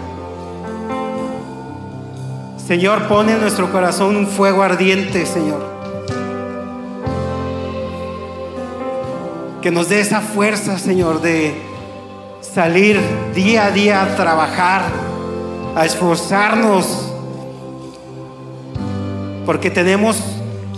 Señor, 2.66 3.10
pone 3.10 3.34
en 3.34 3.42
nuestro 3.42 3.70
corazón 3.74 4.16
un 4.16 4.26
fuego 4.26 4.64
ardiente, 4.64 5.26
Señor. 5.26 5.62
Que 9.62 9.70
nos 9.70 9.90
dé 9.90 10.00
esa 10.00 10.22
fuerza, 10.22 10.80
Señor, 10.80 11.22
de 11.22 11.62
salir 12.40 13.02
día 13.36 13.66
a 13.66 13.72
día 13.72 14.02
a 14.02 14.16
trabajar, 14.16 14.82
a 15.76 15.86
esforzarnos, 15.86 17.12
porque 19.46 19.70
tenemos 19.70 20.24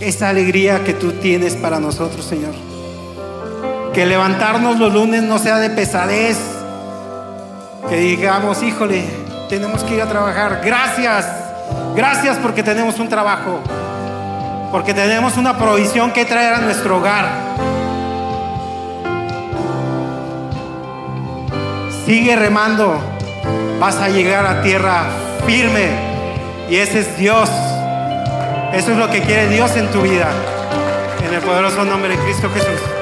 esa 0.00 0.28
alegría 0.28 0.82
que 0.82 0.92
tú 0.92 1.12
tienes 1.12 1.54
para 1.54 1.78
nosotros, 1.78 2.24
Señor. 2.24 2.54
Que 3.94 4.06
levantarnos 4.06 4.76
los 4.80 4.92
lunes 4.92 5.22
no 5.22 5.38
sea 5.38 5.58
de 5.58 5.70
pesadez. 5.70 6.36
Que 7.88 7.96
digamos, 7.98 8.60
híjole, 8.64 9.04
tenemos 9.48 9.84
que 9.84 9.94
ir 9.94 10.02
a 10.02 10.08
trabajar. 10.08 10.62
Gracias. 10.64 11.45
Gracias 11.96 12.36
porque 12.36 12.62
tenemos 12.62 12.98
un 12.98 13.08
trabajo. 13.08 13.60
Porque 14.70 14.92
tenemos 14.92 15.38
una 15.38 15.56
provisión 15.56 16.12
que 16.12 16.26
traer 16.26 16.52
a 16.52 16.58
nuestro 16.58 16.98
hogar. 16.98 17.26
Sigue 22.04 22.36
remando. 22.36 23.00
Vas 23.80 23.96
a 23.96 24.10
llegar 24.10 24.44
a 24.44 24.60
tierra 24.60 25.04
firme. 25.46 25.88
Y 26.68 26.76
ese 26.76 27.00
es 27.00 27.16
Dios. 27.16 27.50
Eso 28.74 28.92
es 28.92 28.98
lo 28.98 29.10
que 29.10 29.22
quiere 29.22 29.48
Dios 29.48 29.74
en 29.76 29.90
tu 29.90 30.02
vida. 30.02 30.28
En 31.26 31.32
el 31.32 31.40
poderoso 31.40 31.82
nombre 31.86 32.14
de 32.14 32.22
Cristo 32.22 32.50
Jesús. 32.52 32.95